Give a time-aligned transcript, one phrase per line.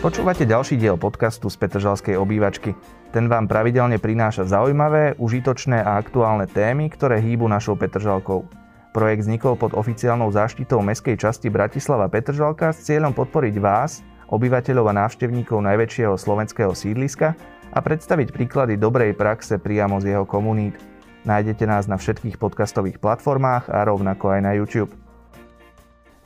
[0.00, 2.72] Počúvate ďalší diel podcastu z Petržalskej obývačky.
[3.12, 8.48] Ten vám pravidelne prináša zaujímavé, užitočné a aktuálne témy, ktoré hýbu našou Petržalkou.
[8.96, 14.00] Projekt vznikol pod oficiálnou záštitou mestskej časti Bratislava Petržalka s cieľom podporiť vás,
[14.32, 17.36] obyvateľov a návštevníkov najväčšieho slovenského sídliska
[17.68, 20.80] a predstaviť príklady dobrej praxe priamo z jeho komunít.
[21.28, 24.96] Nájdete nás na všetkých podcastových platformách a rovnako aj na YouTube.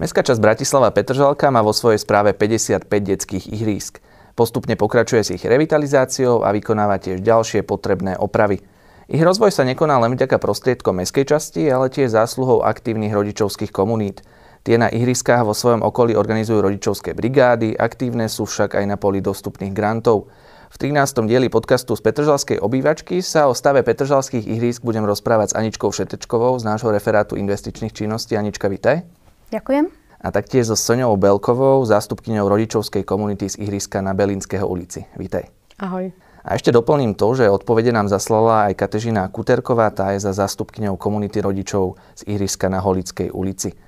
[0.05, 4.05] Mestská časť Bratislava Petržalka má vo svojej správe 55 detských ihrísk.
[4.37, 8.61] Postupne pokračuje s ich revitalizáciou a vykonáva tiež ďalšie potrebné opravy.
[9.09, 14.21] Ich rozvoj sa nekoná len vďaka prostriedkom mestskej časti, ale tiež zásluhou aktívnych rodičovských komunít.
[14.61, 19.25] Tie na ihriskách vo svojom okolí organizujú rodičovské brigády, aktívne sú však aj na poli
[19.25, 20.29] dostupných grantov.
[20.69, 21.25] V 13.
[21.25, 26.61] dieli podcastu z Petržalskej obývačky sa o stave Petržalských ihrísk budem rozprávať s Aničkou Šetečkovou
[26.61, 28.37] z nášho referátu investičných činností.
[28.37, 29.24] Anička, vitaj.
[29.55, 29.87] Ďakujem.
[30.19, 35.07] A taktiež so Soňou Belkovou, zástupkyňou rodičovskej komunity z ihriska na Belinského ulici.
[35.15, 35.47] Vítaj.
[35.79, 36.11] Ahoj.
[36.43, 40.99] A ešte doplním to, že odpovede nám zaslala aj Katežina Kuterková, tá je za zástupkyňou
[40.99, 43.79] komunity rodičov z ihriska na Holickej ulici.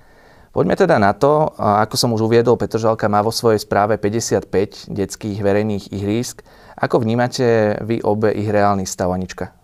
[0.54, 5.42] Poďme teda na to, ako som už uviedol, Petržalka má vo svojej správe 55 detských
[5.42, 6.46] verejných ihrísk.
[6.78, 9.55] Ako vnímate vy obe ich reálny stav, Anička?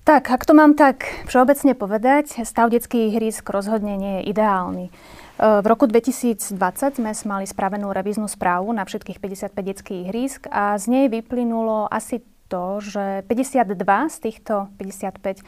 [0.00, 4.84] Tak, ak to mám tak všeobecne povedať, stav detských ihrísk rozhodne nie je ideálny.
[4.88, 4.92] E,
[5.38, 6.56] v roku 2020
[6.96, 12.24] sme mali spravenú revíznu správu na všetkých 55 detských ihrísk a z nej vyplynulo asi
[12.48, 13.76] to, že 52
[14.08, 15.44] z týchto 55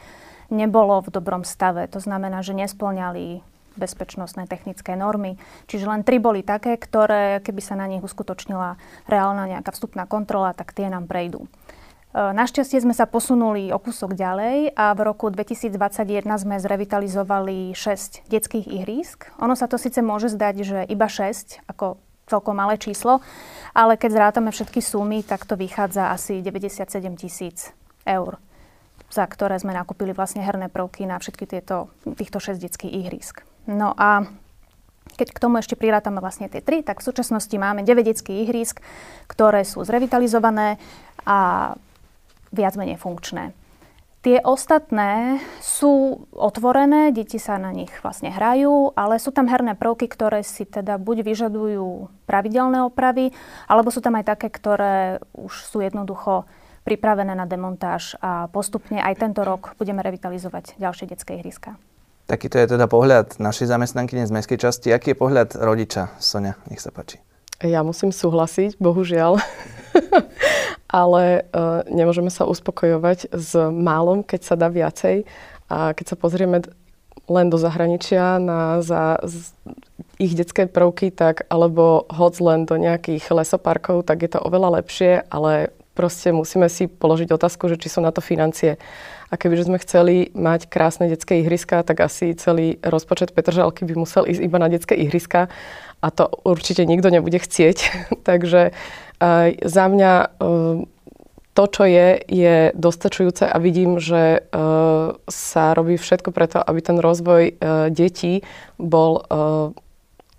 [0.53, 1.89] nebolo v dobrom stave.
[1.89, 3.41] To znamená, že nesplňali
[3.73, 5.41] bezpečnostné technické normy.
[5.65, 8.77] Čiže len tri boli také, ktoré, keby sa na nich uskutočnila
[9.09, 11.49] reálna nejaká vstupná kontrola, tak tie nám prejdú.
[12.13, 18.29] E, našťastie sme sa posunuli o kúsok ďalej a v roku 2021 sme zrevitalizovali 6
[18.29, 19.33] detských ihrísk.
[19.41, 21.97] Ono sa to síce môže zdať, že iba 6, ako
[22.29, 23.19] celkom malé číslo,
[23.75, 26.87] ale keď zrátame všetky sumy, tak to vychádza asi 97
[27.19, 27.75] tisíc
[28.07, 28.39] eur,
[29.11, 33.43] za ktoré sme nakúpili vlastne herné prvky na všetky tieto, týchto 6 detských ihrísk.
[33.67, 34.29] No a
[35.19, 38.79] keď k tomu ešte prirátame vlastne tie tri, tak v súčasnosti máme 9 detských ihrísk,
[39.27, 40.79] ktoré sú zrevitalizované
[41.27, 41.73] a
[42.53, 43.57] viac menej funkčné.
[44.23, 50.07] Tie ostatné sú otvorené, deti sa na nich vlastne hrajú, ale sú tam herné prvky,
[50.07, 53.35] ktoré si teda buď vyžadujú pravidelné opravy,
[53.67, 56.47] alebo sú tam aj také, ktoré už sú jednoducho
[56.87, 61.75] pripravené na demontáž a postupne aj tento rok budeme revitalizovať ďalšie detské ihriska.
[62.23, 64.95] Takýto je teda pohľad našej zamestnanky z mestskej časti.
[64.95, 66.15] Aký je pohľad rodiča?
[66.23, 67.19] Sonia, nech sa páči.
[67.59, 69.43] Ja musím súhlasiť, bohužiaľ.
[70.93, 75.25] ale uh, nemôžeme sa uspokojovať s málom, keď sa dá viacej.
[75.73, 76.61] A keď sa pozrieme
[77.25, 79.57] len do zahraničia na za, z,
[80.21, 85.25] ich detské prvky, tak alebo hoď len do nejakých lesoparkov, tak je to oveľa lepšie,
[85.33, 88.77] ale proste musíme si položiť otázku, že či sú na to financie.
[89.29, 94.29] A kebyže sme chceli mať krásne detské ihriska, tak asi celý rozpočet Petržalky by musel
[94.29, 95.49] ísť iba na detské ihriska
[96.03, 97.77] a to určite nikto nebude chcieť.
[98.29, 98.77] Takže
[99.63, 100.27] za mňa e,
[101.53, 104.59] to, čo je, je dostačujúce a vidím, že e,
[105.29, 107.53] sa robí všetko preto, aby ten rozvoj e,
[107.93, 108.41] detí
[108.81, 109.23] bol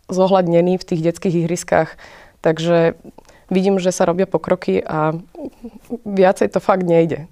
[0.05, 1.97] zohľadnený v tých detských ihriskách.
[2.44, 2.93] Takže
[3.49, 5.17] vidím, že sa robia pokroky a
[6.05, 7.25] viacej to fakt nejde.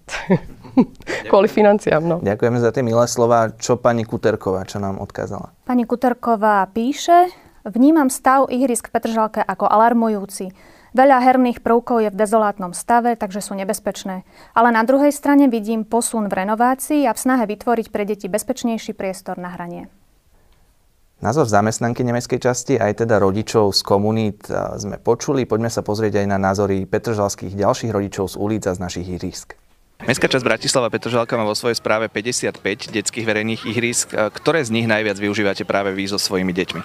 [1.28, 2.16] Kvôli financiám, no.
[2.24, 3.52] Ďakujeme za tie milé slova.
[3.52, 5.52] Čo pani Kuterková, čo nám odkázala?
[5.68, 7.28] Pani Kuterková píše,
[7.68, 10.48] vnímam stav ihrisk v Petržalke ako alarmujúci.
[10.92, 14.28] Veľa herných prvkov je v dezolátnom stave, takže sú nebezpečné.
[14.52, 18.92] Ale na druhej strane vidím posun v renovácii a v snahe vytvoriť pre deti bezpečnejší
[18.92, 19.88] priestor na hranie.
[21.24, 25.48] Názor zamestnanky nemeckej časti aj teda rodičov z komunít sme počuli.
[25.48, 29.56] Poďme sa pozrieť aj na názory petržalských ďalších rodičov z ulic a z našich ihrisk.
[30.02, 32.58] Mestská časť Bratislava Petržalka má vo svojej správe 55
[32.90, 34.12] detských verejných ihrisk.
[34.12, 36.82] Ktoré z nich najviac využívate práve vy so svojimi deťmi?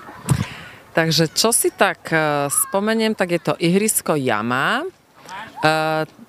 [0.98, 4.86] Takže čo si tak e, spomeniem, tak je to ihrisko Jama, e,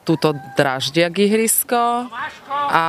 [0.05, 2.05] túto Draždiak ihrisko
[2.53, 2.87] a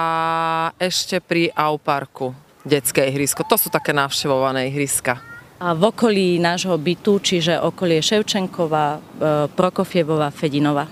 [0.76, 2.36] ešte pri Auparku
[2.68, 3.48] detské ihrisko.
[3.48, 5.24] To sú také navštevované ihriska.
[5.64, 9.00] A v okolí nášho bytu, čiže okolie Ševčenkova, e,
[9.48, 10.84] Prokofievova, Fedinova.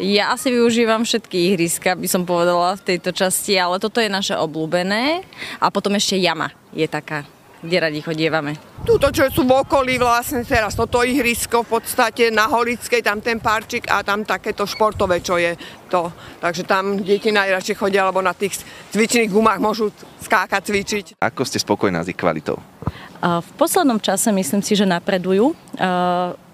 [0.00, 4.32] Ja asi využívam všetky ihriska, by som povedala v tejto časti, ale toto je naše
[4.32, 5.20] obľúbené.
[5.60, 8.52] A potom ešte jama je taká kde radi chodievame.
[8.84, 13.40] Tuto, čo sú v okolí vlastne teraz, toto ihrisko v podstate na Holickej, tam ten
[13.40, 15.56] parčik a tam takéto športové, čo je
[15.88, 16.12] to.
[16.38, 18.60] Takže tam deti najradšej chodia, lebo na tých
[18.92, 19.88] cvičných gumách môžu
[20.22, 21.04] skákať, cvičiť.
[21.22, 22.75] Ako ste spokojná s ich kvalitou?
[23.22, 25.56] V poslednom čase myslím si, že napredujú.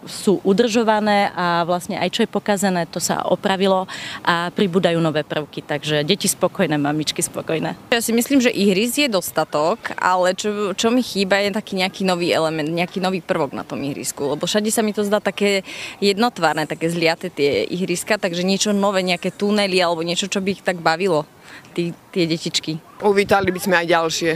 [0.06, 3.86] sú udržované a vlastne aj čo je pokazené, to sa opravilo
[4.26, 5.62] a pribúdajú nové prvky.
[5.62, 7.78] Takže deti spokojné, mamičky spokojné.
[7.94, 12.02] Ja si myslím, že ihris je dostatok, ale čo, čo mi chýba je taký nejaký
[12.02, 14.34] nový element, nejaký nový prvok na tom ihrisku.
[14.34, 15.62] Lebo všade sa mi to zdá také
[16.02, 20.62] jednotvárne, také zliate tie ihriska, takže niečo nové, nejaké tunely alebo niečo, čo by ich
[20.66, 21.26] tak bavilo,
[21.74, 22.78] tí, tie detičky.
[23.02, 24.32] Uvítali by sme aj ďalšie.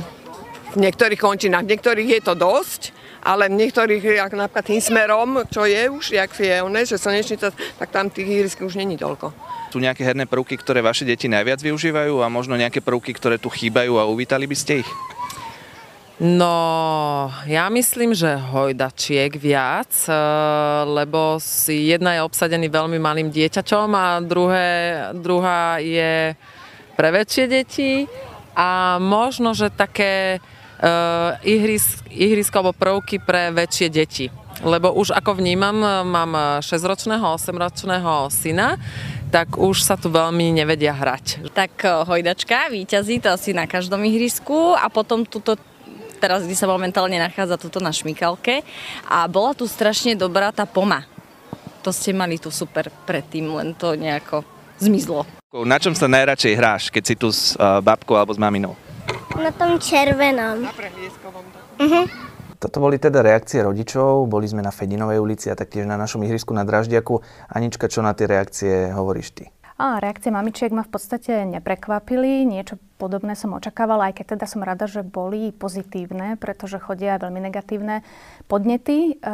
[0.75, 2.91] V niektorých končinách, v niektorých je to dosť,
[3.27, 7.51] ale v niektorých, ako napríklad tým smerom, čo je už, jak je one, že slnečnica,
[7.55, 9.35] tak tam tých ihrisk už není toľko.
[9.75, 13.51] Sú nejaké herné prvky, ktoré vaše deti najviac využívajú a možno nejaké prvky, ktoré tu
[13.51, 14.91] chýbajú a uvítali by ste ich?
[16.17, 20.17] No, ja myslím, že hojdačiek viac, eh,
[20.89, 24.69] lebo si jedna je obsadený veľmi malým dieťačom a druhé,
[25.13, 26.33] druhá je
[26.97, 28.09] pre väčšie deti
[28.57, 30.41] a možno, že také
[30.83, 34.27] uh, ihris, ihrisko alebo prvky pre väčšie deti.
[34.65, 35.77] Lebo už ako vnímam,
[36.09, 38.81] mám 6-ročného, 8-ročného syna,
[39.29, 41.53] tak už sa tu veľmi nevedia hrať.
[41.53, 45.59] Tak eh, hojdačka, výťazí to asi na každom ihrisku a potom tuto
[46.17, 48.65] teraz, kde sa momentálne nachádza tuto na šmikalke
[49.05, 51.05] a bola tu strašne dobrá tá poma.
[51.85, 54.43] To ste mali tu super predtým, len to nejako
[54.81, 55.29] zmizlo.
[55.53, 58.75] Na čom sa najradšej hráš, keď si tu s uh, babkou alebo s maminou?
[59.37, 60.65] Na tom červenom.
[60.65, 60.73] Na.
[61.77, 62.05] Uh-huh.
[62.57, 66.57] Toto boli teda reakcie rodičov, boli sme na Fedinovej ulici a taktiež na našom ihrisku
[66.57, 67.21] na Draždiaku.
[67.53, 69.45] Anička, čo na tie reakcie hovoríš ty?
[69.77, 72.49] A reakcie mamičiek ma v podstate neprekvapili.
[72.49, 77.45] Niečo podobné som očakávala, aj keď teda som rada, že boli pozitívne, pretože chodia veľmi
[77.45, 78.01] negatívne
[78.49, 79.21] podnety.
[79.21, 79.29] E,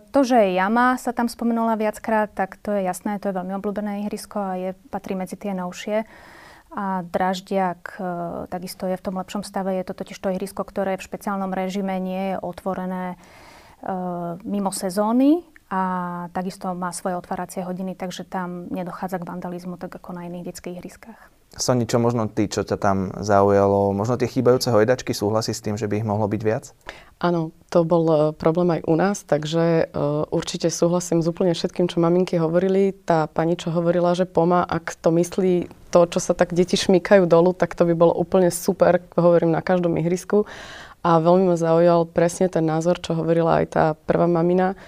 [0.00, 4.08] to, že jama sa tam spomenula viackrát, tak to je jasné, to je veľmi obľúbené
[4.08, 6.08] ihrisko a je, patrí medzi tie novšie.
[6.72, 8.02] A Draždiak e,
[8.48, 9.76] takisto je v tom lepšom stave.
[9.76, 13.16] Je to totiž to ihrisko, ktoré v špeciálnom režime nie je otvorené e,
[14.40, 15.82] mimo sezóny a
[16.32, 20.80] takisto má svoje otváracie hodiny, takže tam nedochádza k vandalizmu tak ako na iných detských
[20.80, 21.20] ihriskách.
[21.52, 23.92] Soni, čo možno ty, čo ťa tam zaujalo?
[23.92, 26.72] Možno tie chýbajúce hojdačky súhlasí s tým, že by ich mohlo byť viac?
[27.20, 31.92] Áno, to bol e, problém aj u nás, takže uh, určite súhlasím s úplne všetkým,
[31.92, 32.96] čo maminky hovorili.
[32.96, 37.28] Tá pani, čo hovorila, že poma, ak to myslí to, čo sa tak deti šmýkajú
[37.28, 40.48] dolu, tak to by bolo úplne super, hovorím na každom ihrisku.
[41.04, 44.78] A veľmi ma zaujal presne ten názor, čo hovorila aj tá prvá mamina,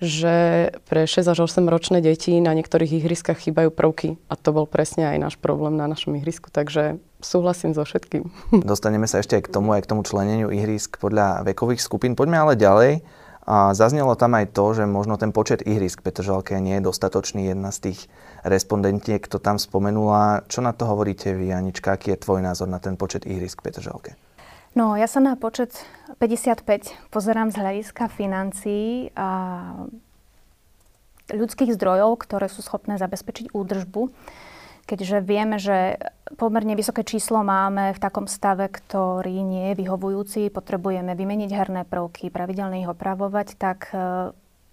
[0.00, 4.20] že pre 6 až 8 ročné deti na niektorých ihriskách chýbajú prvky.
[4.28, 8.30] A to bol presne aj náš problém na našom ihrisku, takže súhlasím so všetkým.
[8.70, 12.14] Dostaneme sa ešte aj k tomu, aj k tomu členeniu ihrisk podľa vekových skupín.
[12.14, 13.02] Poďme ale ďalej.
[13.46, 17.46] A zaznelo tam aj to, že možno ten počet ihrisk Petržalke nie je dostatočný.
[17.46, 18.10] Jedna z tých
[18.46, 20.46] respondentiek to tam spomenula.
[20.46, 21.98] Čo na to hovoríte vy, Anička?
[21.98, 24.14] Aký je tvoj názor na ten počet ihrisk Petržalke?
[24.76, 25.72] No, ja sa na počet
[26.20, 29.28] 55 pozerám z hľadiska financií a
[31.32, 34.12] ľudských zdrojov, ktoré sú schopné zabezpečiť údržbu.
[34.86, 35.98] Keďže vieme, že
[36.38, 42.30] pomerne vysoké číslo máme v takom stave, ktorý nie je vyhovujúci, potrebujeme vymeniť herné prvky,
[42.30, 43.90] pravidelne ich opravovať, tak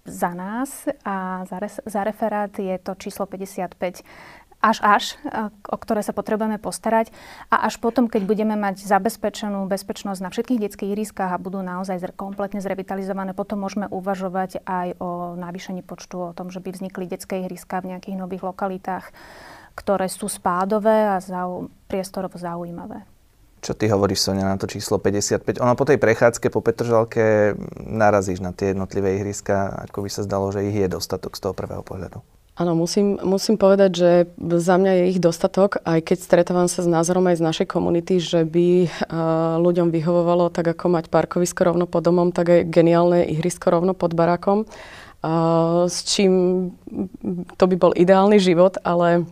[0.04, 4.04] za nás a za, za referát je to číslo 55
[4.64, 5.04] až až,
[5.68, 7.12] o ktoré sa potrebujeme postarať.
[7.52, 12.00] A až potom, keď budeme mať zabezpečenú bezpečnosť na všetkých detských ihriskách a budú naozaj
[12.16, 17.44] kompletne zrevitalizované, potom môžeme uvažovať aj o navýšení počtu, o tom, že by vznikli detské
[17.44, 19.12] ihriska v nejakých nových lokalitách,
[19.76, 23.13] ktoré sú spádové a zau, priestorovo zaujímavé.
[23.64, 25.56] Čo ty hovoríš, Sonia, na to číslo 55?
[25.64, 30.52] Ono po tej prechádzke po Petržalke narazíš na tie jednotlivé ihriska, ako by sa zdalo,
[30.52, 32.20] že ich je dostatok z toho prvého pohľadu.
[32.60, 36.88] Áno, musím, musím povedať, že za mňa je ich dostatok, aj keď stretávam sa s
[36.92, 41.88] názorom aj z našej komunity, že by uh, ľuďom vyhovovalo tak ako mať parkovisko rovno
[41.88, 44.68] pod domom, tak aj geniálne ihrisko rovno pod barákom.
[45.24, 46.32] Uh, s čím
[47.56, 49.24] to by bol ideálny život, ale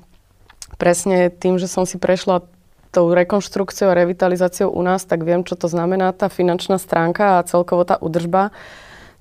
[0.81, 2.43] presne tým, že som si prešla
[2.93, 7.47] tou rekonštrukciou a revitalizáciou u nás, tak viem, čo to znamená tá finančná stránka a
[7.49, 8.53] celkovo tá udržba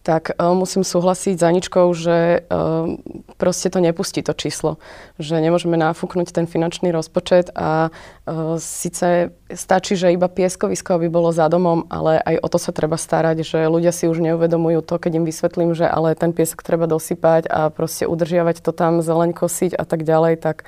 [0.01, 2.97] tak uh, musím súhlasiť s Aničkou, že uh,
[3.37, 4.81] proste to nepustí to číslo.
[5.21, 11.29] Že nemôžeme náfúknuť ten finančný rozpočet a uh, síce stačí, že iba pieskovisko by bolo
[11.29, 14.97] za domom, ale aj o to sa treba starať, že ľudia si už neuvedomujú to,
[14.97, 19.37] keď im vysvetlím, že ale ten piesok treba dosypať a proste udržiavať to tam, zeleň
[19.37, 20.65] kosiť a tak ďalej, tak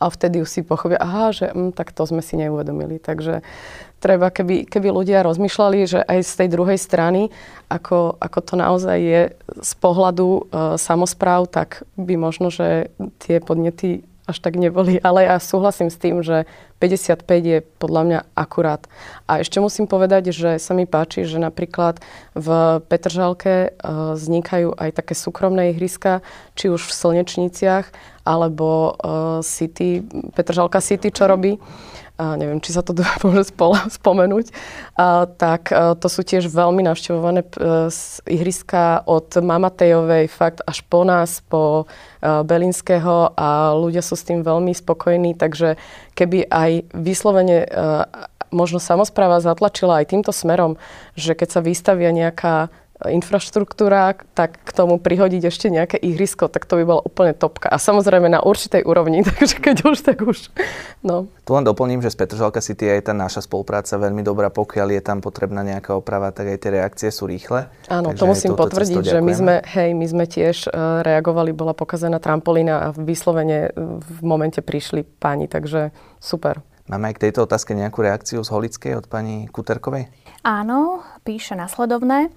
[0.00, 2.98] a vtedy už si pochopia, aha, že hm, tak to sme si neuvedomili.
[2.98, 3.46] Takže
[4.04, 7.32] treba, keby, keby ľudia rozmýšľali, že aj z tej druhej strany,
[7.72, 9.22] ako, ako to naozaj je
[9.64, 10.40] z pohľadu e,
[10.76, 12.92] samozpráv, tak by možno, že
[13.24, 14.96] tie podnety až tak neboli.
[15.00, 16.48] Ale ja súhlasím s tým, že
[16.80, 18.84] 55 je podľa mňa akurát.
[19.28, 22.00] A ešte musím povedať, že sa mi páči, že napríklad
[22.36, 22.48] v
[22.88, 26.24] Petržalke uh, vznikajú aj také súkromné ihriska,
[26.56, 27.86] či už v Slnečniciach,
[28.24, 31.60] alebo uh, City, Petržalka City, čo robí
[32.14, 32.94] neviem, či sa to
[33.26, 33.50] môže
[33.90, 34.46] spomenúť,
[34.94, 37.58] a, tak a, to sú tiež veľmi navštevované p-
[38.30, 41.90] ihriska od Mamatejovej fakt až po nás, po
[42.22, 45.74] a, Belinského a ľudia sú s tým veľmi spokojní, takže
[46.14, 48.06] keby aj vyslovene a,
[48.54, 50.78] možno samozpráva zatlačila aj týmto smerom,
[51.18, 52.70] že keď sa vystavia nejaká
[53.02, 57.66] infraštruktúra, tak k tomu prihodiť ešte nejaké ihrisko, tak to by bola úplne topka.
[57.66, 60.54] A samozrejme na určitej úrovni, takže keď už, tak už.
[61.02, 61.26] No.
[61.42, 64.48] Tu len doplním, že z Petržalka City je tá naša spolupráca veľmi dobrá.
[64.48, 67.66] Pokiaľ je tam potrebná nejaká oprava, tak aj tie reakcie sú rýchle.
[67.90, 72.22] Áno, to musím potvrdiť, že my sme, hej, my sme tiež uh, reagovali, bola pokazaná
[72.22, 73.70] trampolína a vyslovene e,
[74.00, 75.90] v momente prišli páni, takže
[76.22, 76.62] super.
[76.84, 80.08] Máme aj k tejto otázke nejakú reakciu z Holickej od pani Kuterkovej?
[80.44, 82.28] Áno, píše nasledovné.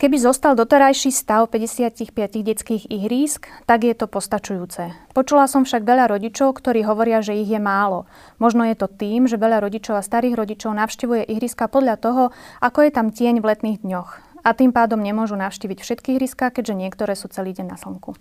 [0.00, 4.96] Keby zostal doterajší stav 55 detských ihrísk, tak je to postačujúce.
[5.12, 8.08] Počula som však veľa rodičov, ktorí hovoria, že ich je málo.
[8.40, 12.22] Možno je to tým, že veľa rodičov a starých rodičov navštevuje ihriska podľa toho,
[12.64, 14.40] ako je tam tieň v letných dňoch.
[14.40, 18.16] A tým pádom nemôžu navštíviť všetky ihriska, keďže niektoré sú celý deň na slnku.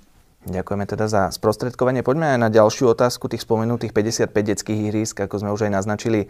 [0.51, 2.03] Ďakujeme teda za sprostredkovanie.
[2.03, 6.27] Poďme aj na ďalšiu otázku tých spomenutých 55 detských ihrísk, ako sme už aj naznačili,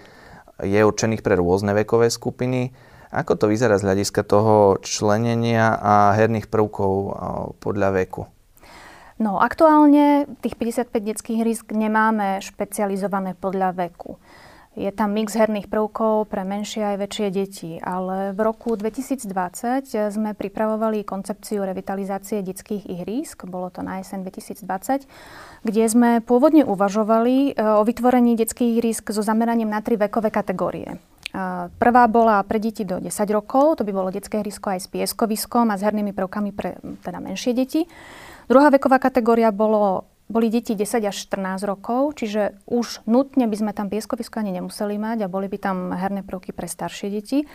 [0.61, 2.69] je určených pre rôzne vekové skupiny.
[3.09, 6.93] Ako to vyzerá z hľadiska toho členenia a herných prvkov
[7.57, 8.29] podľa veku?
[9.19, 14.15] No, aktuálne tých 55 detských hrysk nemáme špecializované podľa veku.
[14.79, 19.27] Je tam mix herných prvkov pre menšie aj väčšie deti, ale v roku 2020
[19.91, 25.03] sme pripravovali koncepciu revitalizácie detských ihrísk, bolo to na jeseň 2020,
[25.67, 30.95] kde sme pôvodne uvažovali e, o vytvorení detských ihrísk so zameraním na tri vekové kategórie.
[31.77, 35.69] Prvá bola pre deti do 10 rokov, to by bolo detské hrysko aj s pieskoviskom
[35.69, 37.85] a s hernými prvkami pre teda menšie deti.
[38.49, 43.71] Druhá veková kategória bolo, boli deti 10 až 14 rokov, čiže už nutne by sme
[43.77, 47.45] tam pieskovisko ani nemuseli mať a boli by tam herné prvky pre staršie deti.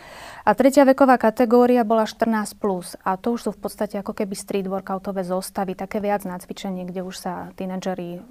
[0.47, 4.39] A tretia veková kategória bola 14+, plus, a to už sú v podstate ako keby
[4.39, 8.23] street workoutové zostavy, také viac na cvičenie, kde už sa tínedžeri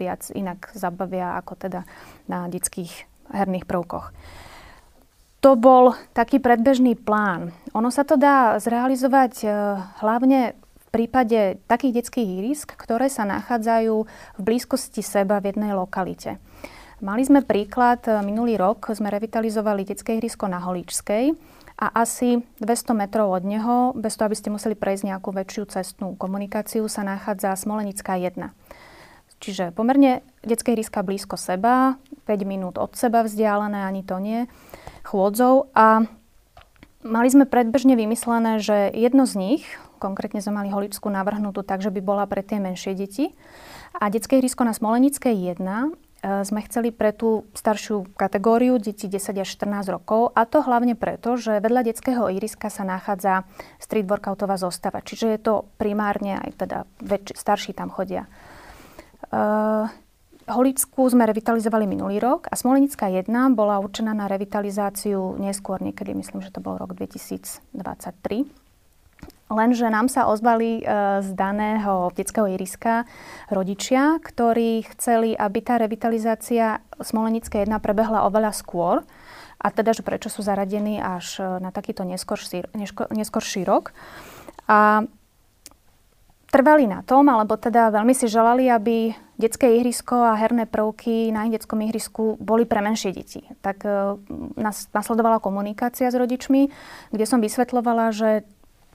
[0.00, 1.84] viac inak zabavia ako teda
[2.24, 3.04] na detských
[3.36, 4.16] herných prvkoch
[5.38, 7.54] to bol taký predbežný plán.
[7.74, 9.46] Ono sa to dá zrealizovať e,
[10.02, 16.42] hlavne v prípade takých detských ihrisk, ktoré sa nachádzajú v blízkosti seba v jednej lokalite.
[16.98, 21.30] Mali sme príklad, e, minulý rok sme revitalizovali detské ihrisko na Holíčskej
[21.78, 26.18] a asi 200 metrov od neho, bez toho, aby ste museli prejsť nejakú väčšiu cestnú
[26.18, 28.57] komunikáciu, sa nachádza Smolenická 1.
[29.38, 31.94] Čiže pomerne detské ihriska blízko seba,
[32.26, 34.50] 5 minút od seba vzdialené, ani to nie
[35.06, 35.70] chôdzou.
[35.78, 36.04] A
[37.06, 39.64] mali sme predbežne vymyslené, že jedno z nich,
[40.02, 43.34] konkrétne sme mali holičskú navrhnutú tak, že by bola pre tie menšie deti.
[43.98, 45.88] A detské ihrisko na Smolenickej 1 e,
[46.46, 51.34] sme chceli pre tú staršiu kategóriu detí 10 až 14 rokov a to hlavne preto,
[51.34, 53.42] že vedľa detského ihriska sa nachádza
[53.82, 58.30] street workoutová zostava, čiže je to primárne aj teda väčši, starší tam chodia.
[59.28, 59.86] Uh,
[60.48, 66.40] Holickú sme revitalizovali minulý rok a Smolenická 1 bola určená na revitalizáciu neskôr, niekedy myslím,
[66.40, 67.68] že to bol rok 2023.
[69.52, 70.82] Lenže nám sa ozvali e,
[71.20, 73.04] z daného detského iriska
[73.52, 79.04] rodičia, ktorí chceli, aby tá revitalizácia Smolenické 1 prebehla oveľa skôr.
[79.60, 82.72] A teda, že prečo sú zaradení až e, na takýto neskorší,
[83.12, 83.92] neskorší rok.
[84.64, 85.04] A
[86.48, 91.46] trvali na tom, alebo teda veľmi si želali, aby detské ihrisko a herné prvky na
[91.46, 93.44] ich detskom ihrisku boli pre menšie deti.
[93.60, 94.18] Tak e,
[94.58, 96.72] nas, nasledovala komunikácia s rodičmi,
[97.12, 98.48] kde som vysvetlovala, že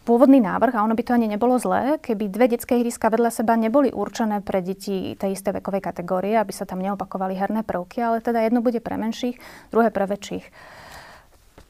[0.03, 3.55] pôvodný návrh, a ono by to ani nebolo zlé, keby dve detské ihriska vedľa seba
[3.55, 8.19] neboli určené pre deti tej istej vekovej kategórie, aby sa tam neopakovali herné prvky, ale
[8.19, 9.39] teda jedno bude pre menších,
[9.72, 10.45] druhé pre väčších.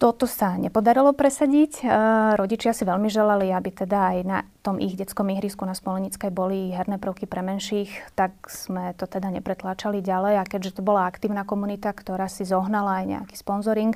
[0.03, 1.79] Toto sa nepodarilo presadiť.
[1.79, 1.83] E,
[2.35, 6.75] rodičia si veľmi želali, aby teda aj na tom ich detskom ihrisku na Smolenickej boli
[6.75, 10.43] herné prvky pre menších, tak sme to teda nepretláčali ďalej.
[10.43, 13.95] A keďže to bola aktívna komunita, ktorá si zohnala aj nejaký sponzoring,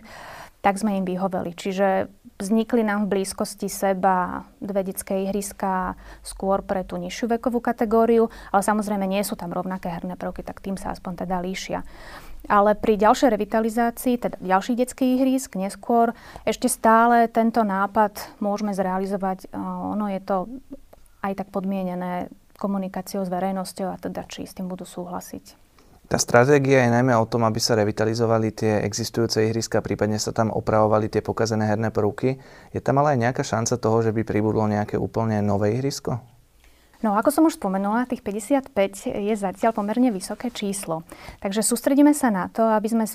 [0.64, 1.52] tak sme im vyhoveli.
[1.52, 2.08] Čiže
[2.40, 8.64] vznikli nám v blízkosti seba dve detské ihriska skôr pre tú nižšiu vekovú kategóriu, ale
[8.64, 11.84] samozrejme nie sú tam rovnaké herné prvky, tak tým sa aspoň teda líšia.
[12.48, 16.16] Ale pri ďalšej revitalizácii, teda ďalších detských ihrisk, neskôr,
[16.48, 19.51] ešte stále tento nápad môžeme zrealizovať.
[19.94, 20.48] Ono je to
[21.27, 25.68] aj tak podmienené komunikáciou s verejnosťou a teda či s tým budú súhlasiť.
[26.08, 30.56] Tá stratégia je najmä o tom, aby sa revitalizovali tie existujúce ihriska, prípadne sa tam
[30.56, 32.39] opravovali tie pokazené herné prvky.
[32.72, 36.24] Je tam ale aj nejaká šanca toho, že by pribudlo nejaké úplne nové ihrisko?
[37.06, 38.74] No ako som už spomenula, tých 55
[39.13, 41.06] je zatiaľ pomerne vysoké číslo.
[41.46, 43.06] Takže sústredíme sa na to, aby sme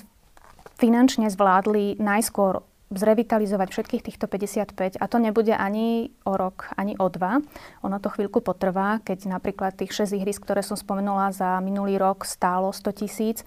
[0.79, 2.63] finančne zvládli najskôr
[2.93, 7.41] zrevitalizovať všetkých týchto 55 a to nebude ani o rok, ani o dva.
[7.81, 12.23] Ono to chvíľku potrvá, keď napríklad tých 6 ihrisk, ktoré som spomenula za minulý rok
[12.23, 13.41] stálo 100 tisíc,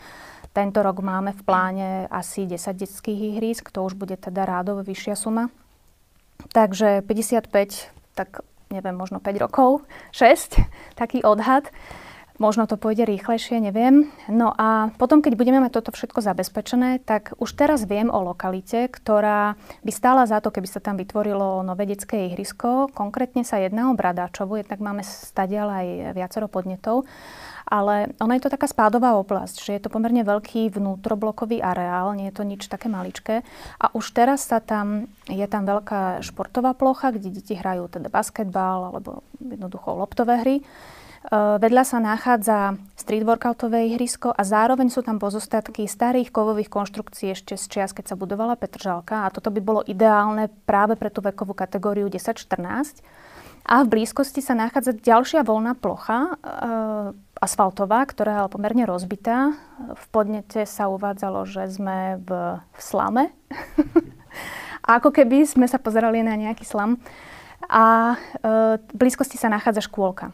[0.51, 5.15] tento rok máme v pláne asi 10 detských ihrisk, to už bude teda rádovo vyššia
[5.15, 5.53] suma.
[6.53, 10.61] Takže 55, tak neviem, možno 5 rokov, 6,
[10.99, 11.71] taký odhad.
[12.37, 14.13] Možno to pôjde rýchlejšie, neviem.
[14.29, 18.93] No a potom, keď budeme mať toto všetko zabezpečené, tak už teraz viem o lokalite,
[18.93, 22.93] ktorá by stála za to, keby sa tam vytvorilo nové detské ihrisko.
[22.93, 27.09] Konkrétne sa jedná o Bradáčovu, jednak máme stadiaľ aj viacero podnetov.
[27.67, 32.31] Ale ona je to taká spádová oblasť, že je to pomerne veľký vnútroblokový areál, nie
[32.31, 33.43] je to nič také maličké.
[33.83, 38.95] A už teraz sa tam, je tam veľká športová plocha, kde deti hrajú teda basketbal
[38.95, 40.57] alebo jednoducho loptové hry.
[41.27, 47.35] Eh, vedľa sa nachádza street workoutové ihrisko a zároveň sú tam pozostatky starých kovových konštrukcií
[47.35, 51.27] ešte z čias, keď sa budovala Petržalka a toto by bolo ideálne práve pre tú
[51.27, 53.03] vekovú kategóriu 10-14.
[53.67, 56.35] A v blízkosti sa nachádza ďalšia voľná plocha, e,
[57.41, 59.53] asfaltová, ktorá je pomerne rozbitá.
[59.79, 63.25] V podnete sa uvádzalo, že sme v, v slame.
[64.87, 66.97] a ako keby sme sa pozerali na nejaký slam.
[67.67, 68.17] A e,
[68.81, 70.33] v blízkosti sa nachádza škôlka.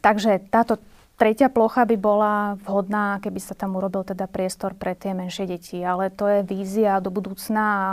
[0.00, 0.80] Takže táto
[1.14, 5.78] tretia plocha by bola vhodná, keby sa tam urobil teda priestor pre tie menšie deti.
[5.80, 7.84] Ale to je vízia do budúcna a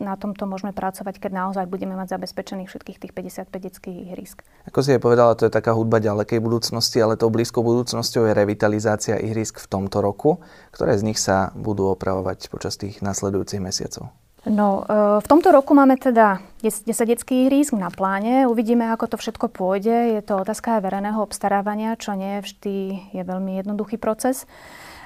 [0.00, 4.42] na tomto môžeme pracovať, keď naozaj budeme mať zabezpečených všetkých tých 55 detských ihrisk.
[4.68, 8.32] Ako si je povedala, to je taká hudba ďalekej budúcnosti, ale tou blízkou budúcnosťou je
[8.36, 10.40] revitalizácia ihrisk v tomto roku.
[10.72, 14.08] Ktoré z nich sa budú opravovať počas tých nasledujúcich mesiacov?
[14.48, 18.48] No, e, v tomto roku máme teda 10 detských ihrísk na pláne.
[18.48, 20.16] Uvidíme, ako to všetko pôjde.
[20.16, 22.76] Je to otázka aj verejného obstarávania, čo nie vždy
[23.12, 24.48] je veľmi jednoduchý proces.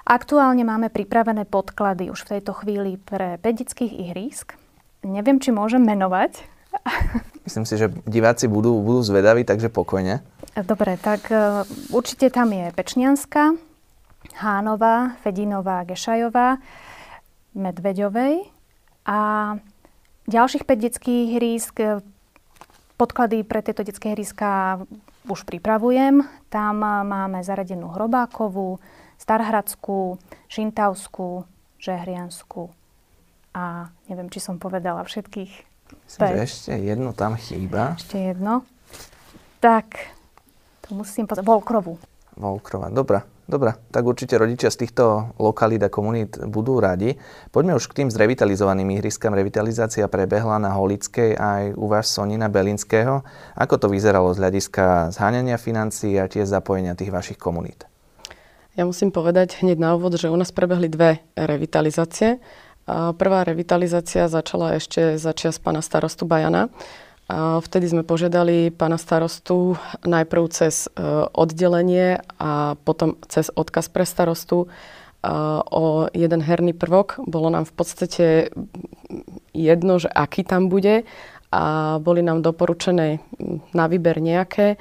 [0.06, 4.54] Aktuálne máme pripravené podklady už v tejto chvíli pre 5 detských ihrísk.
[5.02, 6.38] Neviem, či môžem menovať.
[7.46, 10.22] Myslím si, že diváci budú, budú zvedaví, takže pokojne.
[10.54, 13.58] Dobre, tak e, určite tam je Pečnianská,
[14.38, 16.62] Hánová, Fedinová, Gešajová,
[17.58, 18.53] Medveďovej,
[19.04, 19.18] a
[20.28, 22.00] ďalších 5 detských hrísk, e,
[22.96, 24.80] podklady pre tieto detské hríska
[25.28, 26.24] už pripravujem.
[26.48, 28.80] Tam máme zaradenú Hrobákovú,
[29.20, 31.48] Starhradskú, Šintavskú,
[31.80, 32.72] Žehriansku
[33.54, 35.52] a neviem, či som povedala všetkých.
[36.08, 37.94] Myslím, že ešte jedno tam chýba.
[37.94, 38.66] Ešte jedno.
[39.62, 40.12] Tak,
[40.84, 41.46] to musím povedať.
[41.46, 41.96] Volkrovu.
[42.34, 43.22] Volkrova, dobrá.
[43.44, 47.20] Dobre, tak určite rodičia z týchto lokalít a komunít budú radi.
[47.52, 49.36] Poďme už k tým zrevitalizovaným ihriskám.
[49.36, 53.20] Revitalizácia prebehla na Holickej aj u vás Sonina Belinského.
[53.52, 57.84] Ako to vyzeralo z hľadiska zháňania financií a tiež zapojenia tých vašich komunít?
[58.80, 62.40] Ja musím povedať hneď na úvod, že u nás prebehli dve revitalizácie.
[62.88, 66.72] Prvá revitalizácia začala ešte za čas pána starostu Bajana
[67.64, 71.00] vtedy sme požiadali pána starostu najprv cez e,
[71.32, 74.68] oddelenie a potom cez odkaz pre starostu e,
[75.72, 77.24] o jeden herný prvok.
[77.24, 78.26] Bolo nám v podstate
[79.56, 81.08] jedno, že aký tam bude
[81.48, 83.24] a boli nám doporučené
[83.72, 84.76] na výber nejaké.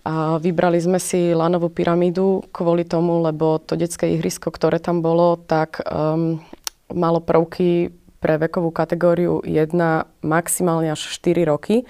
[0.00, 5.36] A vybrali sme si lanovú pyramídu kvôli tomu, lebo to detské ihrisko, ktoré tam bolo,
[5.36, 6.40] tak um,
[6.88, 9.72] malo prvky pre vekovú kategóriu 1
[10.20, 11.88] maximálne až 4 roky.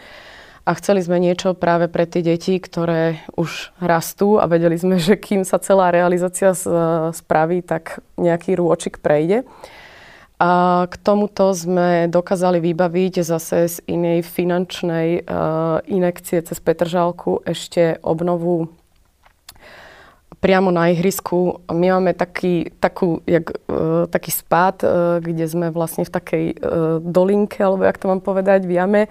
[0.62, 5.18] A chceli sme niečo práve pre tie deti, ktoré už rastú a vedeli sme, že
[5.18, 6.54] kým sa celá realizácia
[7.10, 9.42] spraví, tak nejaký rôčik prejde.
[10.40, 18.00] A k tomuto sme dokázali vybaviť zase z inej finančnej uh, inekcie cez Petržálku ešte
[18.00, 18.72] obnovu
[20.40, 21.60] priamo na ihrisku.
[21.68, 26.98] My máme taký, takú, jak, uh, taký spád, uh, kde sme vlastne v takej uh,
[27.04, 29.02] dolinke, alebo jak to mám povedať, v jame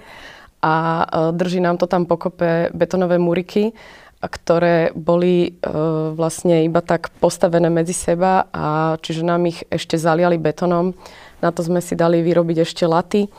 [0.59, 3.71] a uh, drží nám to tam pokope betonové muriky,
[4.19, 10.35] ktoré boli uh, vlastne iba tak postavené medzi seba a čiže nám ich ešte zaliali
[10.35, 10.91] betonom.
[11.39, 13.31] Na to sme si dali vyrobiť ešte laty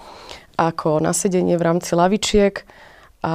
[0.56, 2.64] ako nasedenie v rámci lavičiek
[3.20, 3.34] a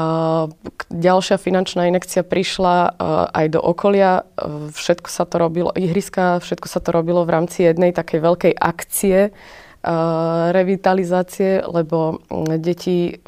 [0.90, 2.98] ďalšia finančná inekcia prišla
[3.30, 4.26] aj do okolia.
[4.74, 9.30] Všetko sa to robilo, ihriska, všetko sa to robilo v rámci jednej takej veľkej akcie
[10.50, 12.26] revitalizácie, lebo
[12.58, 13.22] deti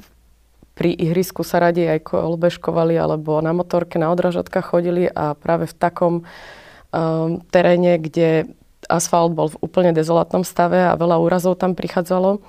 [0.77, 5.73] pri ihrisku sa radi aj kolbežkovali alebo na motorke, na odražatkách chodili a práve v
[5.73, 8.45] takom um, teréne, kde
[8.85, 12.45] asfalt bol v úplne dezolátnom stave a veľa úrazov tam prichádzalo.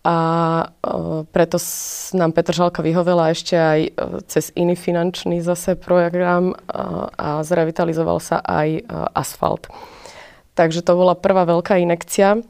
[0.00, 0.16] A
[1.28, 1.60] preto
[2.16, 3.80] nám Žalka vyhovela ešte aj
[4.32, 6.56] cez iný finančný zase program
[7.20, 9.68] a zrevitalizoval sa aj asfalt.
[10.56, 12.40] Takže to bola prvá veľká inekcia.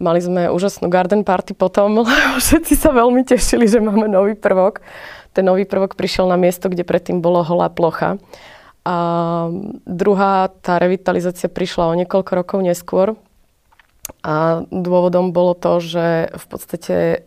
[0.00, 4.82] Mali sme úžasnú garden party potom, lebo všetci sa veľmi tešili, že máme nový prvok.
[5.30, 8.18] Ten nový prvok prišiel na miesto, kde predtým bolo holá plocha.
[8.82, 8.96] A
[9.86, 13.14] druhá, tá revitalizácia prišla o niekoľko rokov neskôr.
[14.20, 17.18] A dôvodom bolo to, že v podstate e,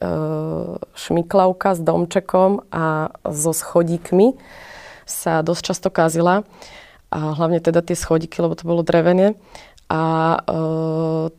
[0.93, 4.38] šmiklavka s domčekom a so schodíkmi
[5.10, 6.46] sa dosť často kazila.
[7.13, 9.34] A hlavne teda tie schodíky, lebo to bolo drevené.
[9.89, 10.02] A
[10.38, 10.39] e,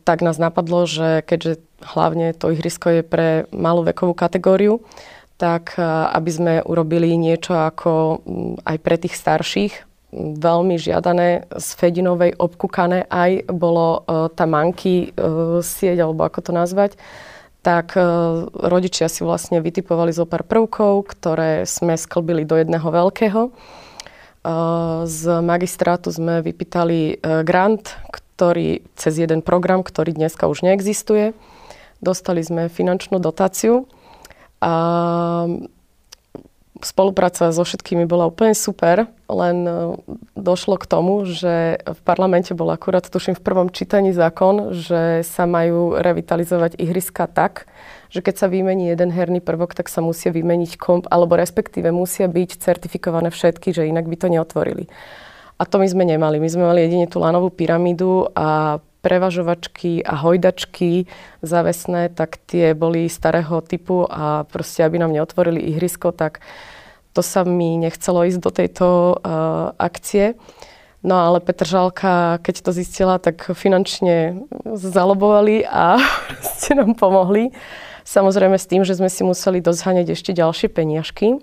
[0.07, 4.83] tak nás napadlo, že keďže hlavne to ihrisko je pre malú vekovú kategóriu,
[5.35, 5.83] tak e,
[6.15, 8.21] aby sme urobili niečo ako
[8.63, 9.73] aj pre tých starších,
[10.15, 16.51] veľmi žiadané z Fedinovej obkúkané aj bolo e, tá manky e, sieť, alebo ako to
[16.55, 16.95] nazvať,
[17.65, 18.01] tak e,
[18.47, 23.41] rodičia si vlastne vytipovali zo pár prvkov, ktoré sme sklbili do jedného veľkého.
[23.49, 23.51] E,
[25.09, 31.33] z magistrátu sme vypýtali e, grant, ktorý cez jeden program, ktorý dneska už neexistuje.
[32.05, 33.89] Dostali sme finančnú dotáciu
[34.61, 34.73] a
[36.83, 39.73] spolupráca so všetkými bola úplne super, len e,
[40.35, 45.47] došlo k tomu, že v parlamente bol akurát, tuším, v prvom čítaní zákon, že sa
[45.47, 47.69] majú revitalizovať ihriska tak,
[48.11, 52.27] že keď sa vymení jeden herný prvok, tak sa musia vymeniť komp, alebo respektíve musia
[52.27, 54.91] byť certifikované všetky, že inak by to neotvorili.
[55.55, 56.35] A to my sme nemali.
[56.35, 61.05] My sme mali jedine tú lanovú pyramídu a prevažovačky a hojdačky
[61.45, 66.41] zavesné, tak tie boli starého typu a proste, aby nám neotvorili ihrisko, tak
[67.13, 68.87] to sa mi nechcelo ísť do tejto
[69.21, 70.33] uh, akcie.
[71.05, 74.41] No ale Žalka, keď to zistila, tak finančne
[74.73, 76.01] zalobovali a
[76.57, 77.53] ste nám pomohli.
[78.09, 81.37] Samozrejme s tým, že sme si museli dozhaňať ešte ďalšie peniažky.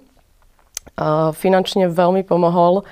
[0.98, 2.82] Uh, finančne veľmi pomohol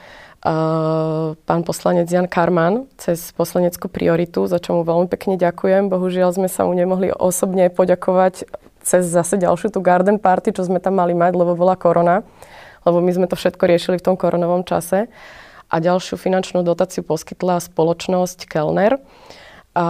[0.41, 5.93] pán poslanec Jan Karman cez poslaneckú prioritu, za čo mu veľmi pekne ďakujem.
[5.93, 8.49] Bohužiaľ sme sa mu nemohli osobne poďakovať
[8.81, 12.25] cez zase ďalšiu tú garden party, čo sme tam mali mať, lebo bola korona.
[12.89, 15.13] Lebo my sme to všetko riešili v tom koronovom čase.
[15.69, 18.97] A ďalšiu finančnú dotáciu poskytla spoločnosť Kellner.
[19.71, 19.87] A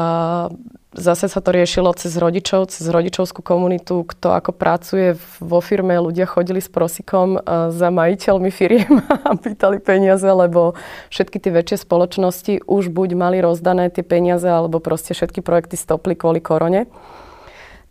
[0.92, 6.28] zase sa to riešilo cez rodičov, cez rodičovskú komunitu, kto ako pracuje vo firme, ľudia
[6.28, 7.40] chodili s prosikom
[7.72, 10.76] za majiteľmi firiem a pýtali peniaze, lebo
[11.08, 16.12] všetky tie väčšie spoločnosti už buď mali rozdané tie peniaze, alebo proste všetky projekty stopli
[16.12, 16.84] kvôli korone.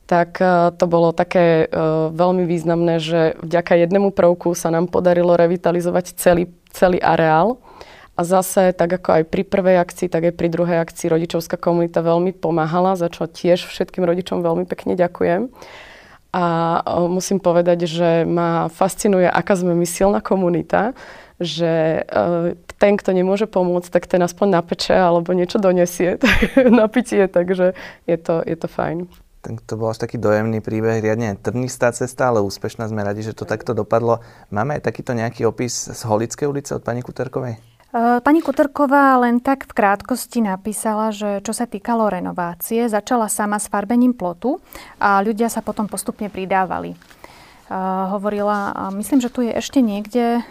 [0.06, 0.42] Tak
[0.78, 1.70] to bolo také
[2.14, 7.62] veľmi významné, že vďaka jednému prvku sa nám podarilo revitalizovať celý, celý areál
[8.20, 12.04] a zase, tak ako aj pri prvej akcii, tak aj pri druhej akcii rodičovská komunita
[12.04, 15.48] veľmi pomáhala, za čo tiež všetkým rodičom veľmi pekne ďakujem.
[16.36, 16.46] A
[17.08, 20.92] musím povedať, že ma fascinuje, aká sme my silná komunita,
[21.40, 26.20] že e, ten, kto nemôže pomôcť, tak ten aspoň napeče alebo niečo donesie
[26.80, 27.72] na pitie, takže
[28.04, 29.08] je to, je to fajn.
[29.40, 32.92] Tak to bol až taký dojemný príbeh, riadne trnistá cesta, ale úspešná.
[32.92, 34.20] Sme radi, že to takto dopadlo.
[34.52, 37.69] Máme aj takýto nejaký opis z Holickej ulice od pani Kuterkovej?
[37.90, 43.58] Eh, pani Kutrková len tak v krátkosti napísala, že čo sa týkalo renovácie, začala sama
[43.58, 44.62] s farbením plotu
[45.02, 46.94] a ľudia sa potom postupne pridávali.
[47.70, 50.42] Uh, hovorila, a myslím, že tu je ešte niekde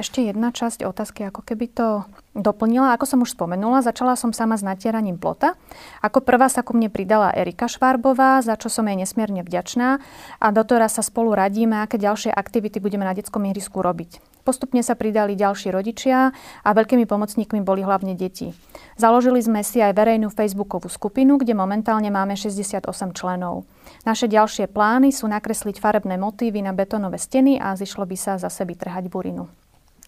[0.00, 2.96] ešte jedna časť otázky, ako keby to doplnila.
[2.96, 5.52] Ako som už spomenula, začala som sama s natieraním plota.
[6.00, 10.00] Ako prvá sa ku mne pridala Erika Švárbová, za čo som jej nesmierne vďačná
[10.40, 14.31] a doteraz sa spolu radíme, aké ďalšie aktivity budeme na detskom ihrisku robiť.
[14.42, 16.34] Postupne sa pridali ďalší rodičia
[16.66, 18.50] a veľkými pomocníkmi boli hlavne deti.
[18.98, 22.82] Založili sme si aj verejnú facebookovú skupinu, kde momentálne máme 68
[23.14, 23.62] členov.
[24.02, 28.66] Naše ďalšie plány sú nakresliť farebné motívy na betónové steny a zišlo by sa zase
[28.66, 29.46] vytrhať burinu.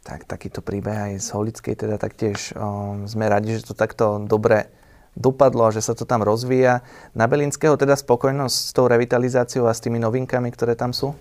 [0.05, 4.69] Tak takýto príbeh aj z Holickej, teda taktiež o, sme radi, že to takto dobre
[5.15, 6.83] dopadlo a že sa to tam rozvíja.
[7.15, 11.15] Na Belinského teda spokojnosť s tou revitalizáciou a s tými novinkami, ktoré tam sú?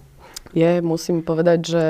[0.53, 1.85] Je, musím povedať, že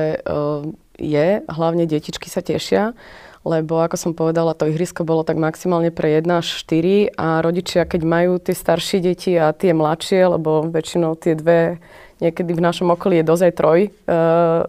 [0.97, 2.95] je, hlavne detičky sa tešia,
[3.43, 7.83] lebo ako som povedala, to ihrisko bolo tak maximálne pre 1 až 4 a rodičia,
[7.83, 11.83] keď majú tie staršie deti a tie mladšie, lebo väčšinou tie dve,
[12.23, 14.63] niekedy v našom okolí je dozaj troj uh,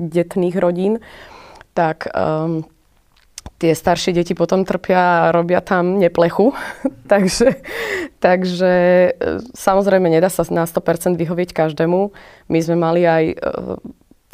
[0.00, 1.04] detných rodín,
[1.76, 2.64] tak um,
[3.58, 6.52] tie staršie deti potom trpia a robia tam neplechu.
[7.12, 7.62] takže,
[8.18, 8.74] takže
[9.54, 12.12] samozrejme nedá sa na 100% vyhovieť každému.
[12.50, 13.24] My sme mali aj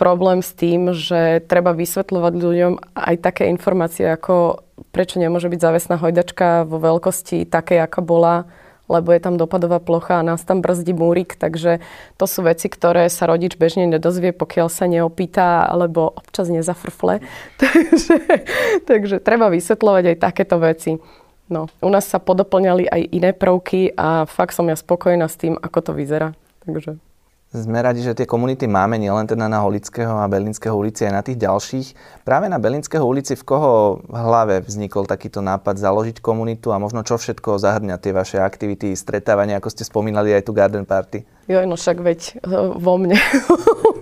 [0.01, 4.65] problém s tým, že treba vysvetľovať ľuďom aj také informácie, ako
[4.97, 8.49] prečo nemôže byť závesná hojdačka vo veľkosti také, aká bola,
[8.91, 11.79] lebo je tam dopadová plocha a nás tam brzdí múrik, takže
[12.19, 17.23] to sú veci, ktoré sa rodič bežne nedozvie, pokiaľ sa neopýta alebo občas nezafrfle.
[17.63, 18.17] takže,
[18.91, 20.99] takže treba vysvetľovať aj takéto veci.
[21.51, 25.59] No, u nás sa podoplňali aj iné prvky a fakt som ja spokojná s tým,
[25.59, 26.35] ako to vyzerá.
[26.63, 27.10] Takže...
[27.51, 31.23] Sme radi, že tie komunity máme nielen teda na Holického a Berlínskeho ulici, aj na
[31.27, 31.87] tých ďalších.
[32.23, 37.03] Práve na Berlínskeho ulici v koho v hlave vznikol takýto nápad založiť komunitu a možno
[37.03, 41.27] čo všetko zahrňa tie vaše aktivity, stretávania, ako ste spomínali aj tu Garden Party?
[41.51, 43.19] Jo, no však veď eh, vo mne.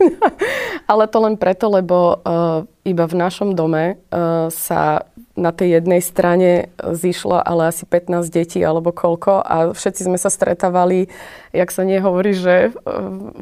[0.93, 5.09] Ale to len preto, lebo uh, iba v našom dome uh, sa
[5.39, 10.29] na tej jednej strane zišlo ale asi 15 detí alebo koľko a všetci sme sa
[10.29, 11.07] stretávali,
[11.55, 12.75] jak sa nehovorí, že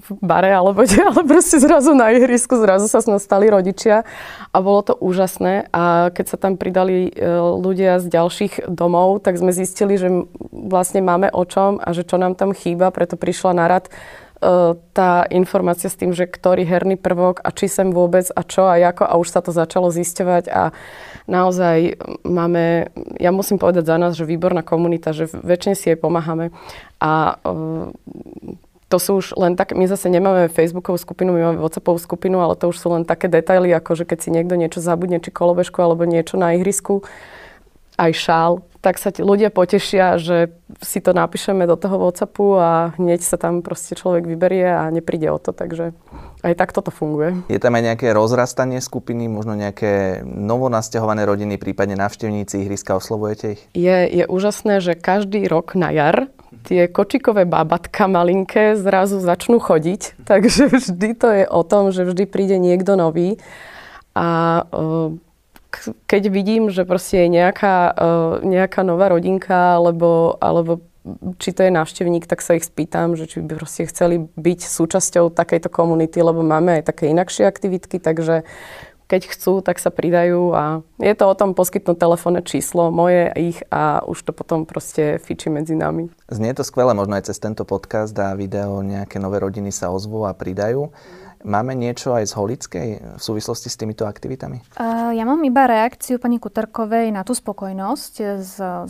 [0.05, 4.05] v bare alebo kde, ale proste zrazu na ihrisku, zrazu sa stali rodičia
[4.53, 5.73] a bolo to úžasné.
[5.73, 7.13] A keď sa tam pridali e,
[7.57, 10.13] ľudia z ďalších domov, tak sme zistili, že
[10.53, 13.89] vlastne máme o čom a že čo nám tam chýba, preto prišla na rad
[14.92, 18.77] tá informácia s tým, že ktorý herný prvok a či sem vôbec a čo a
[18.77, 20.77] ako a už sa to začalo zisťovať a
[21.25, 26.53] naozaj máme, ja musím povedať za nás, že výborná komunita, že väčšine si jej pomáhame
[27.01, 27.57] a e,
[28.87, 32.55] to sú už len tak, my zase nemáme Facebookovú skupinu, my máme WhatsAppovú skupinu, ale
[32.55, 35.81] to už sú len také detaily, ako že keď si niekto niečo zabudne, či kolobežku
[35.81, 37.03] alebo niečo na ihrisku,
[37.96, 38.53] aj šál,
[38.87, 43.59] tak sa ľudia potešia, že si to napíšeme do toho WhatsAppu a hneď sa tam
[43.59, 45.90] proste človek vyberie a nepríde o to, takže
[46.46, 47.35] aj tak toto funguje.
[47.51, 53.62] Je tam aj nejaké rozrastanie skupiny, možno nejaké novonasťahované rodiny, prípadne návštevníci ihriska, oslovujete ich?
[53.75, 56.31] Je, je úžasné, že každý rok na jar
[56.62, 62.31] tie kočikové babatka malinké zrazu začnú chodiť, takže vždy to je o tom, že vždy
[62.31, 63.42] príde niekto nový
[64.14, 64.62] a
[66.07, 70.85] keď vidím, že proste je nejaká, uh, nejaká nová rodinka, alebo, alebo
[71.39, 75.31] či to je návštevník, tak sa ich spýtam, že či by proste chceli byť súčasťou
[75.31, 78.43] takejto komunity, lebo máme aj také inakšie aktivitky, takže
[79.07, 83.62] keď chcú, tak sa pridajú a je to o tom poskytnúť telefónne číslo moje, ich
[83.71, 86.11] a už to potom proste fičí medzi nami.
[86.27, 90.27] Znie to skvelé, možno aj cez tento podcast a video nejaké nové rodiny sa ozvú
[90.27, 90.91] a pridajú.
[91.47, 94.67] Máme niečo aj z Holickej v súvislosti s týmito aktivitami?
[95.15, 98.15] Ja mám iba reakciu pani Kuterkovej na tú spokojnosť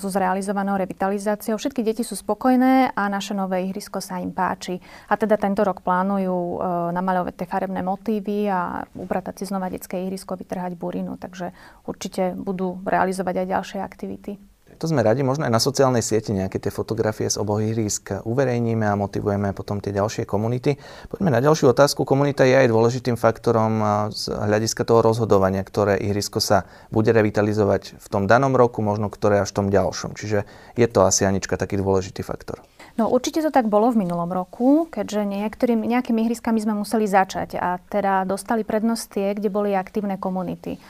[0.01, 1.61] so zrealizovanou revitalizáciou.
[1.61, 4.81] Všetky deti sú spokojné a naše nové ihrisko sa im páči.
[5.13, 10.01] A teda tento rok plánujú uh, namaľovať tie farebné motívy a upratať si znova detské
[10.09, 11.21] ihrisko, vytrhať burinu.
[11.21, 11.53] Takže
[11.85, 14.56] určite budú realizovať aj ďalšie aktivity.
[14.77, 18.85] To sme radi, možno aj na sociálnej sieti nejaké tie fotografie z oboch ihrísk uverejníme
[18.85, 20.77] a motivujeme potom tie ďalšie komunity.
[21.09, 22.05] Poďme na ďalšiu otázku.
[22.05, 23.81] Komunita je aj dôležitým faktorom
[24.13, 29.41] z hľadiska toho rozhodovania, ktoré ihrisko sa bude revitalizovať v tom danom roku, možno ktoré
[29.41, 30.13] až v tom ďalšom.
[30.13, 30.45] Čiže
[30.77, 32.61] je to asi Anička taký dôležitý faktor.
[32.97, 37.61] No určite to tak bolo v minulom roku, keďže niektorým, nejakými ihriskami sme museli začať
[37.61, 40.81] a teda dostali prednosť tie, kde boli aktívne komunity.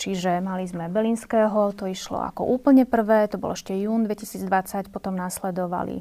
[0.00, 5.12] Čiže mali sme Belinského, to išlo ako úplne prvé, to bolo ešte jún 2020, potom
[5.12, 6.00] následovali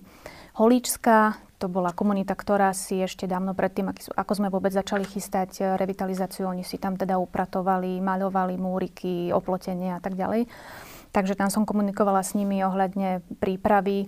[0.56, 5.76] Holíčska, to bola komunita, ktorá si ešte dávno predtým, ako sme vôbec začali chystať eh,
[5.76, 10.48] revitalizáciu, oni si tam teda upratovali, maľovali múriky, oplotenie a tak ďalej.
[11.12, 14.08] Takže tam som komunikovala s nimi ohľadne prípravy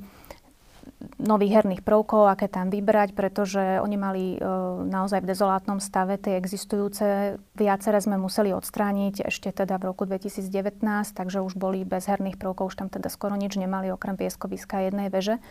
[1.17, 4.37] nových herných prvkov, aké tam vybrať, pretože oni mali e,
[4.85, 7.37] naozaj v dezolátnom stave tie existujúce.
[7.55, 10.81] Viacere sme museli odstrániť ešte teda v roku 2019,
[11.13, 15.09] takže už boli bez herných prvkov, už tam teda skoro nič nemali okrem pieskoviska jednej
[15.09, 15.41] veže.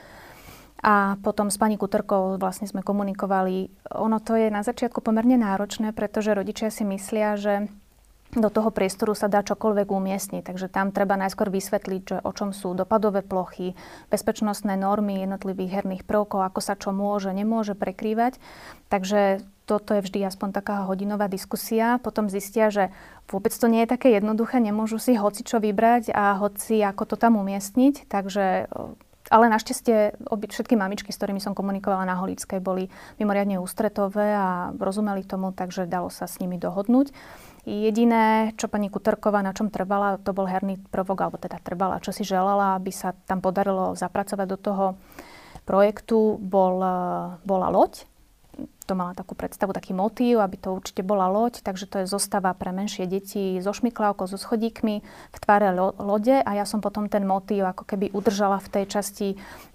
[0.81, 3.69] A potom s pani Kutrkou vlastne sme komunikovali.
[4.01, 7.69] Ono to je na začiatku pomerne náročné, pretože rodičia si myslia, že
[8.31, 10.43] do toho priestoru sa dá čokoľvek umiestniť.
[10.47, 13.75] Takže tam treba najskôr vysvetliť, že o čom sú dopadové plochy,
[14.13, 18.39] bezpečnostné normy jednotlivých herných prvkov, ako sa čo môže, nemôže prekrývať.
[18.87, 21.99] Takže toto je vždy aspoň taká hodinová diskusia.
[22.03, 22.95] Potom zistia, že
[23.31, 27.17] vôbec to nie je také jednoduché, nemôžu si hoci čo vybrať a hoci ako to
[27.19, 28.11] tam umiestniť.
[28.11, 28.71] Takže
[29.31, 32.91] ale našťastie všetky mamičky, s ktorými som komunikovala na Holickej, boli
[33.23, 37.15] mimoriadne ústretové a rozumeli tomu, takže dalo sa s nimi dohodnúť.
[37.69, 42.09] Jediné, čo pani Kuterková na čom trvala, to bol herný prvok, alebo teda trvala, čo
[42.09, 44.85] si želala, aby sa tam podarilo zapracovať do toho
[45.69, 46.81] projektu, bol,
[47.45, 48.09] bola loď.
[48.89, 52.51] To mala takú predstavu, taký motív, aby to určite bola loď, takže to je zostava
[52.57, 54.95] pre menšie deti so šmiklavkou, so schodíkmi
[55.31, 58.85] v tvare lo- lode a ja som potom ten motív ako keby udržala v tej
[58.91, 59.29] časti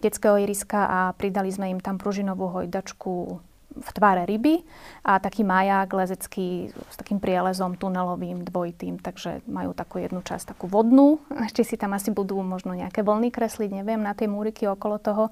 [0.04, 3.40] detského iriska a pridali sme im tam pružinovú hojdačku
[3.76, 4.64] v tvare ryby
[5.04, 10.72] a taký maják lezecký s takým prielezom tunelovým, dvojitým, takže majú takú jednu časť, takú
[10.72, 11.20] vodnú.
[11.48, 15.24] Ešte si tam asi budú možno nejaké vlny kresliť, neviem, na tej múriky okolo toho.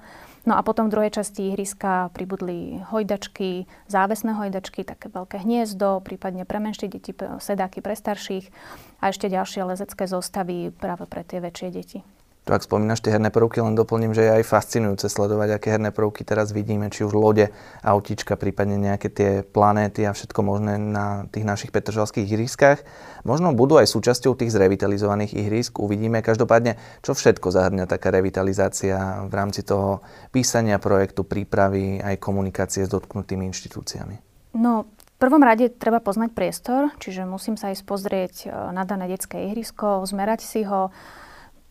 [0.44, 6.44] No a potom v druhej časti ihriska pribudli hojdačky, závesné hojdačky, také veľké hniezdo, prípadne
[6.44, 8.52] pre menšie deti, sedáky pre starších
[9.00, 11.98] a ešte ďalšie lezecké zostavy práve pre tie väčšie deti.
[12.44, 15.96] Tu ak spomínaš tie herné prvky, len doplním, že je aj fascinujúce sledovať, aké herné
[15.96, 17.48] prvky teraz vidíme, či už lode,
[17.80, 22.84] autička, prípadne nejaké tie planéty a všetko možné na tých našich petržalských ihriskách.
[23.24, 26.20] Možno budú aj súčasťou tých zrevitalizovaných ihrisk, uvidíme.
[26.20, 32.92] Každopádne, čo všetko zahrňa taká revitalizácia v rámci toho písania projektu, prípravy aj komunikácie s
[32.92, 34.20] dotknutými inštitúciami?
[34.52, 39.08] No, v prvom rade treba poznať priestor, čiže musím sa ísť pozrieť e, na dané
[39.08, 40.92] detské ihrisko, zmerať si ho,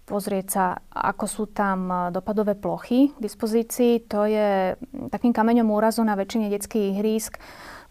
[0.03, 4.03] pozrieť sa, ako sú tam e, dopadové plochy k dispozícii.
[4.11, 4.75] To je
[5.09, 7.39] takým kameňom úrazu na väčšine detských ihrísk,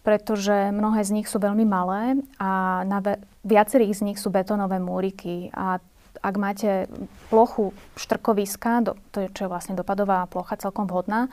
[0.05, 2.99] pretože mnohé z nich sú veľmi malé a na
[3.41, 5.49] viacerých z nich sú betónové múriky.
[5.55, 5.81] A
[6.21, 6.85] ak máte
[7.33, 11.27] plochu štrkoviska, to je, čo je vlastne dopadová plocha celkom vhodná,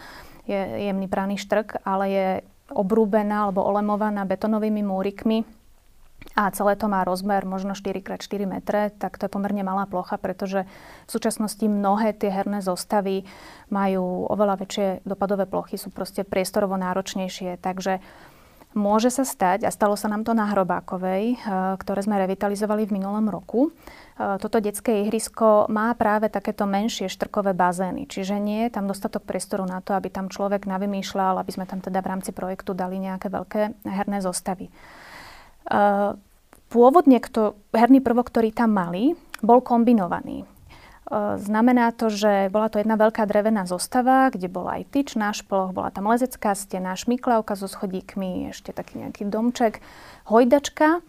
[0.48, 2.28] je jemný praný štrk, ale je
[2.72, 5.44] obrúbená alebo olemovaná betónovými múrikmi,
[6.36, 10.62] a celé to má rozmer možno 4x4 metre, tak to je pomerne malá plocha, pretože
[11.04, 13.26] v súčasnosti mnohé tie herné zostavy
[13.68, 17.58] majú oveľa väčšie dopadové plochy, sú proste priestorovo náročnejšie.
[17.58, 17.98] Takže
[18.72, 21.36] môže sa stať, a stalo sa nám to na Hrobákovej, eh,
[21.76, 27.52] ktoré sme revitalizovali v minulom roku, eh, toto detské ihrisko má práve takéto menšie štrkové
[27.58, 28.06] bazény.
[28.06, 31.82] Čiže nie je tam dostatok priestoru na to, aby tam človek navymýšľal, aby sme tam
[31.82, 34.70] teda v rámci projektu dali nejaké veľké herné zostavy.
[35.70, 36.12] Eh,
[36.70, 40.42] pôvodne kto, herný prvok, ktorý tam mali, bol kombinovaný.
[40.42, 45.30] Eh, znamená to, že bola to jedna veľká drevená zostava, kde bola aj tyč na
[45.30, 49.78] šploch, bola tam lezecká stena, šmiklavka so schodíkmi, ešte taký nejaký domček,
[50.26, 51.02] hojdačka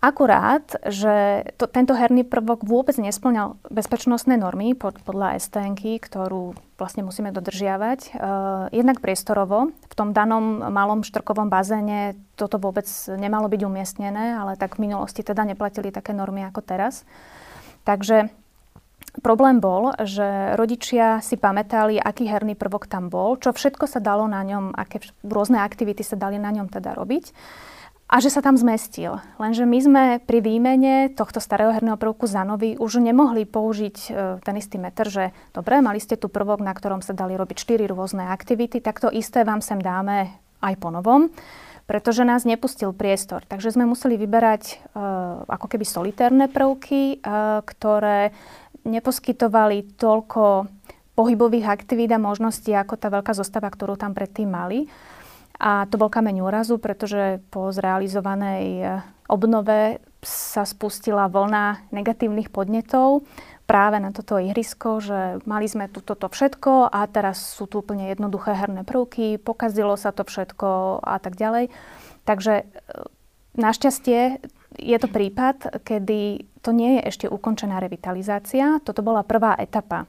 [0.00, 7.04] Akurát, že to, tento herný prvok vôbec nesplňal bezpečnostné normy pod, podľa stn ktorú vlastne
[7.04, 8.16] musíme dodržiavať.
[8.16, 14.56] Uh, jednak priestorovo, v tom danom malom štrkovom bazéne toto vôbec nemalo byť umiestnené, ale
[14.56, 17.04] tak v minulosti teda neplatili také normy ako teraz.
[17.84, 18.32] Takže
[19.26, 24.30] Problém bol, že rodičia si pamätali, aký herný prvok tam bol, čo všetko sa dalo
[24.30, 27.34] na ňom, aké rôzne aktivity sa dali na ňom teda robiť
[28.10, 29.22] a že sa tam zmestil.
[29.38, 34.08] Lenže my sme pri výmene tohto starého herného prvku za nový už nemohli použiť e,
[34.42, 37.86] ten istý meter, že dobre, mali ste tu prvok, na ktorom sa dali robiť štyri
[37.86, 40.26] rôzne aktivity, tak to isté vám sem dáme
[40.58, 41.30] aj po novom,
[41.86, 43.46] pretože nás nepustil priestor.
[43.46, 44.74] Takže sme museli vyberať e,
[45.46, 47.16] ako keby solitérne prvky, e,
[47.62, 48.34] ktoré
[48.82, 50.66] neposkytovali toľko
[51.14, 54.90] pohybových aktivít a možností ako tá veľká zostava, ktorú tam predtým mali.
[55.60, 58.84] A to bol kameň úrazu, pretože po zrealizovanej e,
[59.28, 63.28] obnove sa spustila vlna negatívnych podnetov
[63.68, 68.08] práve na toto ihrisko, že mali sme tu toto všetko a teraz sú tu úplne
[68.10, 71.68] jednoduché herné prvky, pokazilo sa to všetko a tak ďalej.
[72.24, 72.64] Takže e,
[73.60, 74.40] našťastie
[74.80, 78.80] je to prípad, kedy to nie je ešte ukončená revitalizácia.
[78.80, 80.08] Toto bola prvá etapa.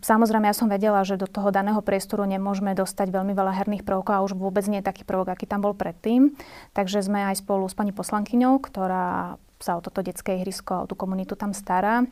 [0.00, 4.12] Samozrejme, ja som vedela, že do toho daného priestoru nemôžeme dostať veľmi veľa herných prvkov
[4.16, 6.32] a už vôbec nie taký prvok, aký tam bol predtým.
[6.72, 10.96] Takže sme aj spolu s pani poslankyňou, ktorá sa o toto detské ihrisko o tú
[10.96, 12.04] komunitu tam stará,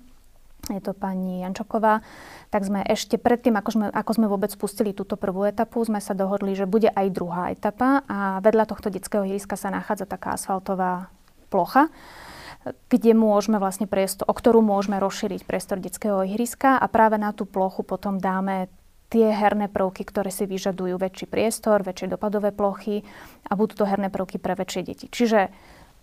[0.71, 2.07] je to pani Jančoková,
[2.55, 6.15] tak sme ešte predtým, ako sme, ako sme vôbec spustili túto prvú etapu, sme sa
[6.15, 11.11] dohodli, že bude aj druhá etapa a vedľa tohto detského ihriska sa nachádza taká asfaltová
[11.51, 11.91] plocha,
[12.65, 17.43] kde môžeme vlastne priestor, o ktorú môžeme rozšíriť priestor detského ihriska a práve na tú
[17.43, 18.71] plochu potom dáme
[19.13, 23.05] tie herné prvky, ktoré si vyžadujú väčší priestor, väčšie dopadové plochy
[23.45, 25.07] a budú to herné prvky pre väčšie deti.
[25.13, 25.53] Čiže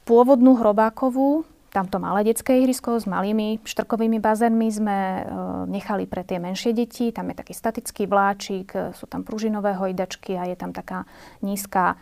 [0.05, 1.41] pôvodnú hrobákovú,
[1.73, 5.21] tamto malé detské ihrisko s malými štrkovými bazénmi sme e,
[5.69, 7.09] nechali pre tie menšie deti.
[7.09, 11.09] Tam je taký statický vláčik, sú tam pružinové hojdačky a je tam taká
[11.41, 11.97] nízka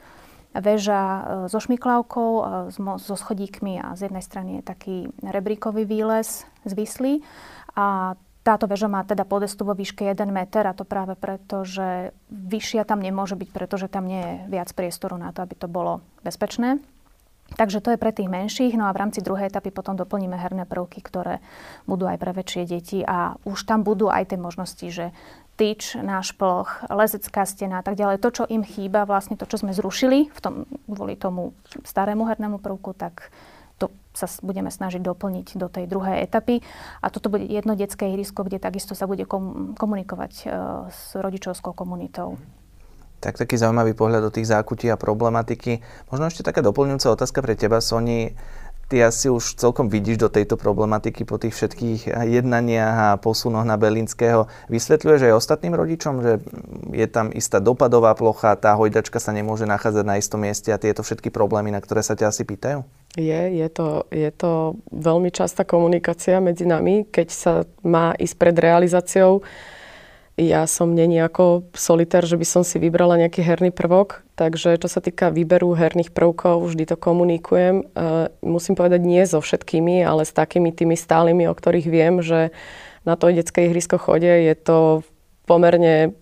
[0.59, 2.31] väža e, so šmiklavkou,
[2.73, 7.21] e, so schodíkmi a z jednej strany je taký rebríkový výlez zvislý.
[7.77, 8.17] A
[8.47, 12.87] táto väža má teda podestu vo výške 1 meter a to práve preto, že vyššia
[12.87, 16.79] tam nemôže byť, pretože tam nie je viac priestoru na to, aby to bolo bezpečné.
[17.55, 20.67] Takže to je pre tých menších, no a v rámci druhej etapy potom doplníme herné
[20.67, 21.39] prvky, ktoré
[21.87, 25.15] budú aj pre väčšie deti a už tam budú aj tie možnosti, že
[25.57, 28.21] tyč, náš ploch, lezecká stena a tak ďalej.
[28.21, 32.61] To, čo im chýba, vlastne to, čo sme zrušili v tom, kvôli tomu starému hernému
[32.61, 33.33] prvku, tak
[33.81, 36.61] to sa budeme snažiť doplniť do tej druhej etapy.
[37.01, 39.25] A toto bude jedno detské ihrisko, kde takisto sa bude
[39.77, 40.51] komunikovať uh,
[40.89, 42.37] s rodičovskou komunitou.
[43.17, 45.81] Tak taký zaujímavý pohľad do tých zákutí a problematiky.
[46.13, 48.37] Možno ešte taká doplňujúca otázka pre teba, Soni.
[48.87, 53.75] Ty asi už celkom vidíš do tejto problematiky po tých všetkých jednaniach a posunoch na
[53.75, 54.47] Belinského.
[54.71, 56.39] Vysvetľuješ aj ostatným rodičom, že
[56.95, 61.03] je tam istá dopadová plocha, tá hojdačka sa nemôže nachádzať na istom mieste a tieto
[61.03, 62.87] všetky problémy, na ktoré sa ťa asi pýtajú?
[63.19, 68.55] Je, je to, je to veľmi častá komunikácia medzi nami, keď sa má ísť pred
[68.55, 69.43] realizáciou
[70.37, 74.85] ja som není ako solitér, že by som si vybrala nejaký herný prvok, takže čo
[74.85, 77.89] sa týka výberu herných prvkov, vždy to komunikujem.
[77.97, 82.53] Uh, musím povedať nie so všetkými, ale s takými tými stálymi, o ktorých viem, že
[83.01, 84.45] na to detské ihrisko chodie.
[84.45, 85.01] Je to
[85.49, 86.13] pomerne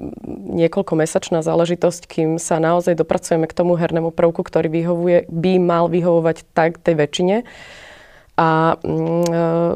[0.48, 6.48] niekoľkomesačná záležitosť, kým sa naozaj dopracujeme k tomu hernému prvku, ktorý vyhovuje, by mal vyhovovať
[6.56, 7.36] tak tej väčšine.
[8.40, 9.76] A uh,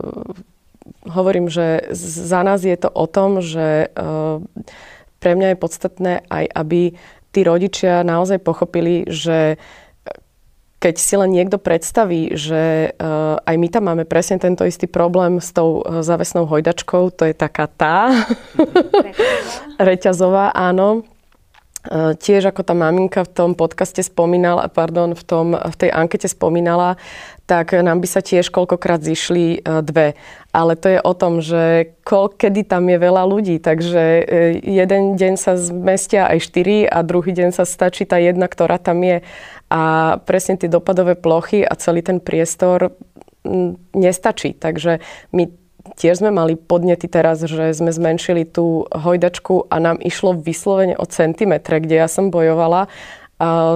[1.06, 4.36] hovorím, že za nás je to o tom, že eh,
[5.20, 6.96] pre mňa je podstatné aj, aby
[7.30, 9.60] tí rodičia naozaj pochopili, že
[10.80, 15.44] keď si len niekto predstaví, že uh, aj my tam máme presne tento istý problém
[15.44, 18.16] s tou závesnou hojdačkou, to je taká tá
[19.76, 21.04] reťazová, áno.
[21.80, 26.28] Uh, tiež ako tá maminka v tom podcaste spomínala, pardon, v, tom, v tej ankete
[26.28, 27.00] spomínala,
[27.50, 30.14] tak nám by sa tiež koľkokrát zišli uh, dve
[30.50, 34.24] ale to je o tom, že kol, kedy tam je veľa ľudí, takže e,
[34.66, 39.06] jeden deň sa zmestia aj štyri a druhý deň sa stačí tá jedna, ktorá tam
[39.06, 39.22] je.
[39.70, 39.82] A
[40.26, 42.98] presne tie dopadové plochy a celý ten priestor
[43.94, 44.58] nestačí.
[44.58, 45.54] Takže my
[46.02, 51.06] tiež sme mali podnety teraz, že sme zmenšili tú hojdačku a nám išlo vyslovene o
[51.06, 52.90] centimetre, kde ja som bojovala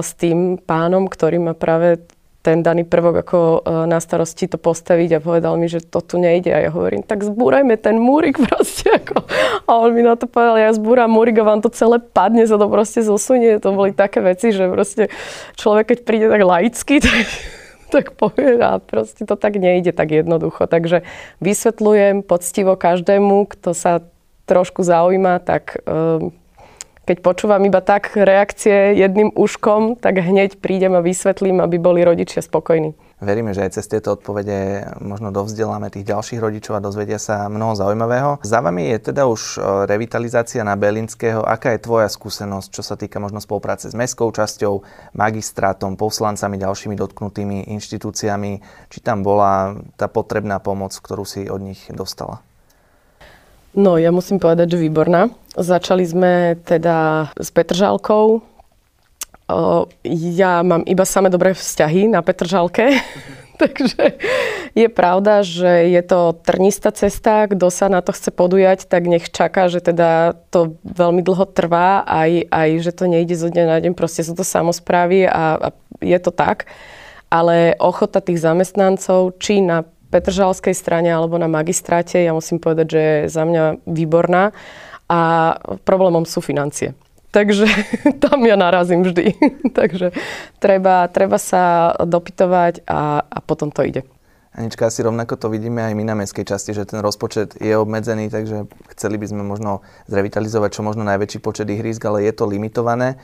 [0.02, 2.02] s tým pánom, ktorý ma práve
[2.44, 6.20] ten daný prvok ako e, na starosti to postaviť a povedal mi, že to tu
[6.20, 6.52] nejde.
[6.52, 8.92] A ja hovorím, tak zbúrajme ten múrik proste.
[9.00, 9.24] Ako.
[9.64, 12.60] A on mi na to povedal, ja zbúram múrik a vám to celé padne, sa
[12.60, 13.56] to proste zosunie.
[13.64, 15.08] To boli také veci, že proste
[15.56, 17.24] človek, keď príde tak laicky, tak,
[17.88, 20.68] tak povie a proste to tak nejde tak jednoducho.
[20.68, 21.00] Takže
[21.40, 24.04] vysvetľujem poctivo každému, kto sa
[24.44, 26.36] trošku zaujíma, tak um,
[27.04, 32.40] keď počúvam iba tak reakcie jedným uškom, tak hneď prídem a vysvetlím, aby boli rodičia
[32.40, 32.96] spokojní.
[33.24, 37.72] Veríme, že aj cez tieto odpovede možno dovzdeláme tých ďalších rodičov a dozvedia sa mnoho
[37.72, 38.42] zaujímavého.
[38.44, 41.40] Za vami je teda už e, revitalizácia na Belinského.
[41.40, 44.84] Aká je tvoja skúsenosť, čo sa týka možno spolupráce s mestskou časťou,
[45.16, 48.52] magistrátom, poslancami, ďalšími dotknutými inštitúciami?
[48.92, 52.44] Či tam bola tá potrebná pomoc, ktorú si od nich dostala?
[53.74, 55.34] No, ja musím povedať, že výborná.
[55.58, 58.42] Začali sme teda s Petržálkou.
[60.06, 63.02] Ja mám iba samé dobré vzťahy na Petržálke.
[63.60, 64.18] Takže
[64.74, 67.46] je pravda, že je to trnistá cesta.
[67.46, 72.02] Kto sa na to chce podujať, tak nech čaká, že teda to veľmi dlho trvá,
[72.02, 73.92] aj, aj že to nejde zo dňa na deň.
[73.94, 75.68] Proste sú to samozprávy a, a
[76.02, 76.66] je to tak.
[77.30, 79.82] Ale ochota tých zamestnancov, či na
[80.14, 84.54] Petržalskej strane alebo na magistráte, ja musím povedať, že je za mňa výborná
[85.10, 85.20] a
[85.82, 86.94] problémom sú financie.
[87.34, 87.66] Takže
[88.22, 89.34] tam ja narazím vždy.
[89.78, 90.14] Takže
[90.62, 94.06] treba, treba sa dopytovať a, a potom to ide.
[94.54, 98.30] Anička, asi rovnako to vidíme aj my na mestskej časti, že ten rozpočet je obmedzený,
[98.30, 103.18] takže chceli by sme možno zrevitalizovať čo možno najväčší počet ihrisk, ale je to limitované.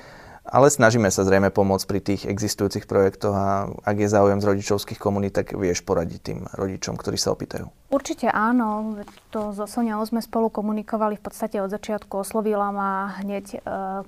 [0.50, 4.98] Ale snažíme sa zrejme pomôcť pri tých existujúcich projektoch a ak je záujem z rodičovských
[4.98, 7.70] komunít, tak vieš poradiť tým rodičom, ktorí sa opýtajú.
[7.94, 8.98] Určite áno.
[9.30, 12.26] To so Soniou sme spolu komunikovali v podstate od začiatku.
[12.26, 13.58] Oslovila ma hneď, e,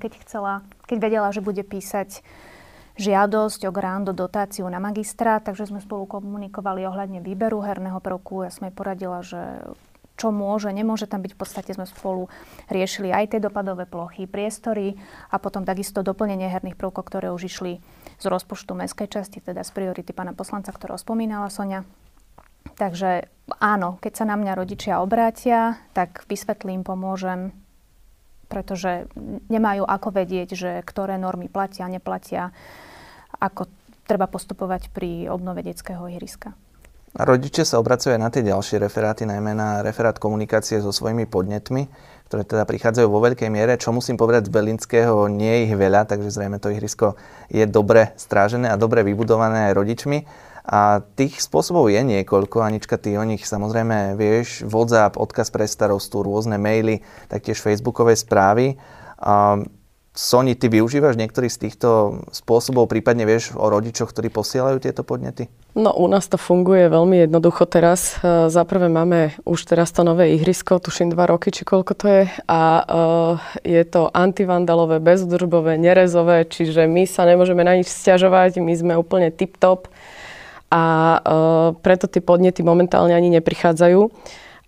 [0.02, 0.52] keď chcela,
[0.90, 2.26] keď vedela, že bude písať
[2.98, 8.44] žiadosť o grant do dotáciu na magistra, takže sme spolu komunikovali ohľadne výberu herného prvku.
[8.44, 9.40] Ja som jej poradila, že
[10.22, 11.34] čo môže, nemôže tam byť.
[11.34, 12.30] V podstate sme spolu
[12.70, 14.94] riešili aj tie dopadové plochy, priestory
[15.34, 17.82] a potom takisto doplnenie herných prvkov, ktoré už išli
[18.22, 21.82] z rozpočtu mestskej časti, teda z priority pána poslanca, ktorého spomínala Sonia.
[22.78, 23.26] Takže
[23.58, 27.50] áno, keď sa na mňa rodičia obrátia, tak vysvetlím, pomôžem,
[28.46, 29.10] pretože
[29.50, 32.54] nemajú ako vedieť, že ktoré normy platia, neplatia,
[33.42, 33.66] ako
[34.06, 36.54] treba postupovať pri obnove detského ihriska.
[37.12, 41.28] A rodičia sa obracujú aj na tie ďalšie referáty, najmä na referát komunikácie so svojimi
[41.28, 41.92] podnetmi,
[42.32, 43.76] ktoré teda prichádzajú vo veľkej miere.
[43.76, 47.20] Čo musím povedať z Belinského, nie je ich veľa, takže zrejme to ihrisko
[47.52, 50.24] je dobre strážené a dobre vybudované aj rodičmi.
[50.64, 52.64] A tých spôsobov je niekoľko.
[52.64, 54.64] Anička, ty o nich samozrejme vieš.
[54.64, 58.80] WhatsApp, odkaz pre starostu, rôzne maily, taktiež facebookové správy.
[59.20, 59.60] A
[60.12, 65.48] Soni, ty využívaš niektorý z týchto spôsobov, prípadne vieš o rodičoch, ktorí posielajú tieto podnety?
[65.72, 68.20] No u nás to funguje veľmi jednoducho teraz.
[68.20, 68.52] E,
[68.92, 72.22] máme už teraz to nové ihrisko, tuším dva roky, či koľko to je.
[72.44, 78.72] A uh, je to antivandalové, bezudržbové, nerezové, čiže my sa nemôžeme na nič stiažovať, my
[78.76, 79.88] sme úplne tip-top.
[80.68, 80.84] A
[81.16, 84.12] uh, preto tie podnety momentálne ani neprichádzajú.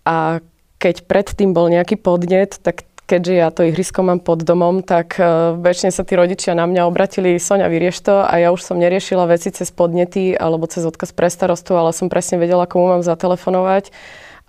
[0.09, 0.41] A
[0.81, 5.53] keď predtým bol nejaký podnet, tak keďže ja to ihrisko mám pod domom, tak uh,
[5.57, 9.29] väčšine sa tí rodičia na mňa obratili, Sonia, vyrieš to a ja už som neriešila
[9.29, 13.93] veci cez podnety alebo cez odkaz pre starostu, ale som presne vedela, komu mám zatelefonovať.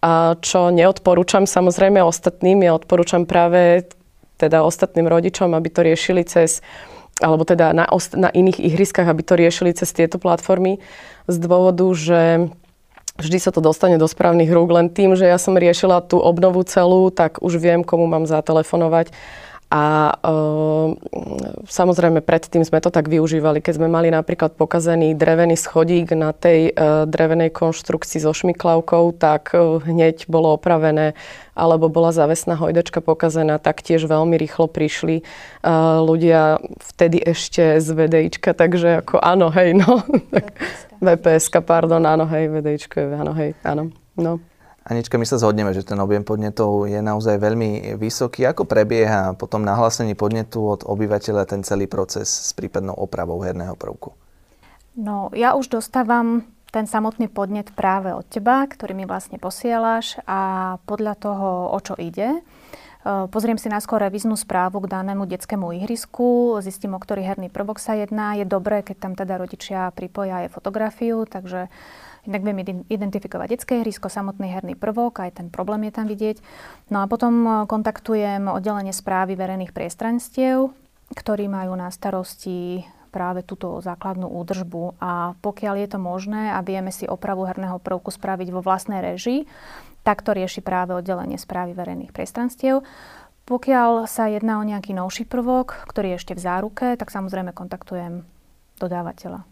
[0.05, 3.89] A čo neodporúčam samozrejme ostatným, ja odporúčam práve
[4.37, 6.61] teda ostatným rodičom, aby to riešili cez
[7.17, 10.85] alebo teda na, na iných ihriskách, aby to riešili cez tieto platformy
[11.25, 12.53] z dôvodu, že
[13.17, 16.63] vždy sa to dostane do správnych rúk, len tým, že ja som riešila tú obnovu
[16.69, 19.13] celú, tak už viem, komu mám zatelefonovať.
[19.67, 20.31] A e,
[21.67, 26.71] samozrejme predtým sme to tak využívali, keď sme mali napríklad pokazený drevený schodík na tej
[26.71, 26.73] e,
[27.11, 31.19] drevenej konštrukcii so šmiklavkou, tak e, hneď bolo opravené,
[31.59, 35.23] alebo bola závesná hojdačka pokazená, tak tiež veľmi rýchlo prišli e,
[35.99, 36.63] ľudia
[36.95, 40.07] vtedy ešte z VDIčka, takže ako áno, hej, no.
[41.03, 44.39] vps pardon, áno, hej, VDIčko je, áno, hej, áno, no.
[44.87, 48.47] Anička, my sa zhodneme, že ten objem podnetov je naozaj veľmi vysoký.
[48.47, 54.15] Ako prebieha potom nahlásení podnetu od obyvateľa ten celý proces s prípadnou opravou herného prvku?
[54.95, 60.79] No, ja už dostávam ten samotný podnet práve od teba, ktorý mi vlastne posielaš a
[60.87, 62.39] podľa toho, o čo ide.
[62.39, 62.41] E,
[63.27, 67.99] pozriem si najskôr revíznu správu k danému detskému ihrisku, zistím, o ktorý herný prvok sa
[67.99, 68.39] jedná.
[68.39, 71.67] Je dobré, keď tam teda rodičia pripoja aj fotografiu, takže
[72.27, 76.43] Inak viem identifikovať detské ihrisko, samotný herný prvok, aj ten problém je tam vidieť.
[76.91, 80.75] No a potom e, kontaktujem oddelenie správy verejných priestranstiev,
[81.15, 82.83] ktorí majú na starosti
[83.15, 88.13] práve túto základnú údržbu a pokiaľ je to možné a vieme si opravu herného prvku
[88.13, 89.49] spraviť vo vlastnej režii,
[90.05, 92.85] tak to rieši práve oddelenie správy verejných priestranstiev.
[93.47, 98.27] Pokiaľ sa jedná o nejaký novší prvok, ktorý je ešte v záruke, tak samozrejme kontaktujem
[98.83, 99.47] dodávateľa.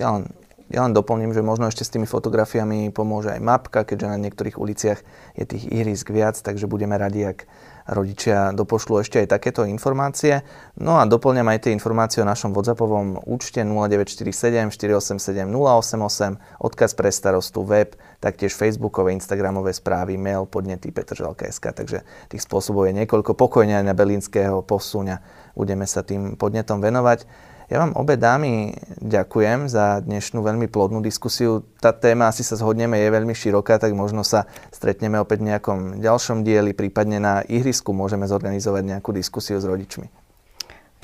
[0.00, 0.32] Ja len
[0.66, 4.58] ja len doplním, že možno ešte s tými fotografiami pomôže aj mapka, keďže na niektorých
[4.58, 4.98] uliciach
[5.38, 7.46] je tých ihrisk viac, takže budeme radi, ak
[7.86, 10.42] rodičia dopošľú ešte aj takéto informácie.
[10.74, 17.14] No a doplňam aj tie informácie o našom WhatsAppovom účte 0947 487 088, odkaz pre
[17.14, 23.38] starostu, web, taktiež facebookové, instagramové správy, mail, podnety petržalka.sk, takže tých spôsobov je niekoľko.
[23.38, 25.22] Pokojne aj na Belinského posúňa
[25.54, 27.54] budeme sa tým podnetom venovať.
[27.66, 31.66] Ja vám obe dámy ďakujem za dnešnú veľmi plodnú diskusiu.
[31.82, 35.78] Tá téma, asi sa zhodneme, je veľmi široká, tak možno sa stretneme opäť v nejakom
[35.98, 40.06] ďalšom dieli, prípadne na ihrisku môžeme zorganizovať nejakú diskusiu s rodičmi.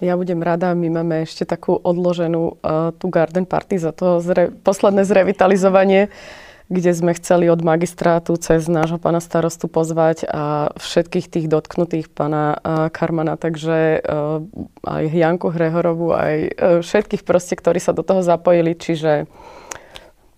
[0.06, 4.54] Ja budem rada, my máme ešte takú odloženú uh, tú garden party za to zre-
[4.62, 6.14] posledné zrevitalizovanie
[6.72, 12.56] kde sme chceli od magistrátu cez nášho pána starostu pozvať a všetkých tých dotknutých pána
[12.88, 14.10] Karmana, takže e,
[14.80, 16.50] aj Janku Hrehorovu, aj e,
[16.80, 19.28] všetkých proste, ktorí sa do toho zapojili, čiže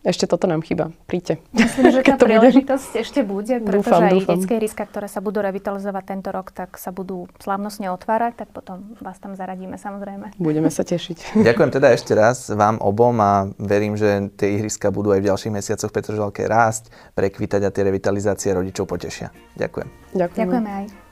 [0.04, 0.92] ešte toto nám chýba.
[1.08, 1.40] Príďte.
[1.56, 3.00] Myslím, že tá príležitosť bude.
[3.00, 4.32] ešte bude, pretože dúfam, aj dúfam.
[4.36, 8.94] detské riska, ktoré sa budú revitalizovať tento rok, tak sa budú slávnostne otvárať, tak potom
[9.00, 10.36] vás tam zaradíme samozrejme.
[10.36, 11.32] Budeme sa tešiť.
[11.48, 15.52] Ďakujem teda ešte raz vám obom a verím, že tie ihriska budú aj v ďalších
[15.56, 19.32] mesiacoch Petržalke rásť, prekvítať a tie revitalizácie rodičov potešia.
[19.56, 19.88] Ďakujem.
[20.12, 20.36] Ďakujeme.
[20.44, 21.03] Ďakujeme aj.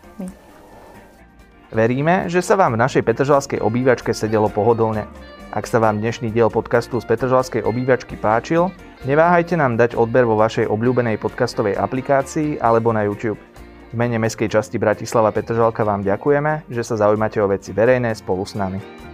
[1.73, 5.09] Veríme, že sa vám v našej Petržalskej obývačke sedelo pohodlne.
[5.57, 8.69] Ak sa vám dnešný diel podcastu z Petržalskej obývačky páčil,
[9.09, 13.41] neváhajte nám dať odber vo vašej obľúbenej podcastovej aplikácii alebo na YouTube.
[13.89, 18.45] V mene Mestskej časti Bratislava Petržalka vám ďakujeme, že sa zaujímate o veci verejné spolu
[18.45, 19.12] s nami.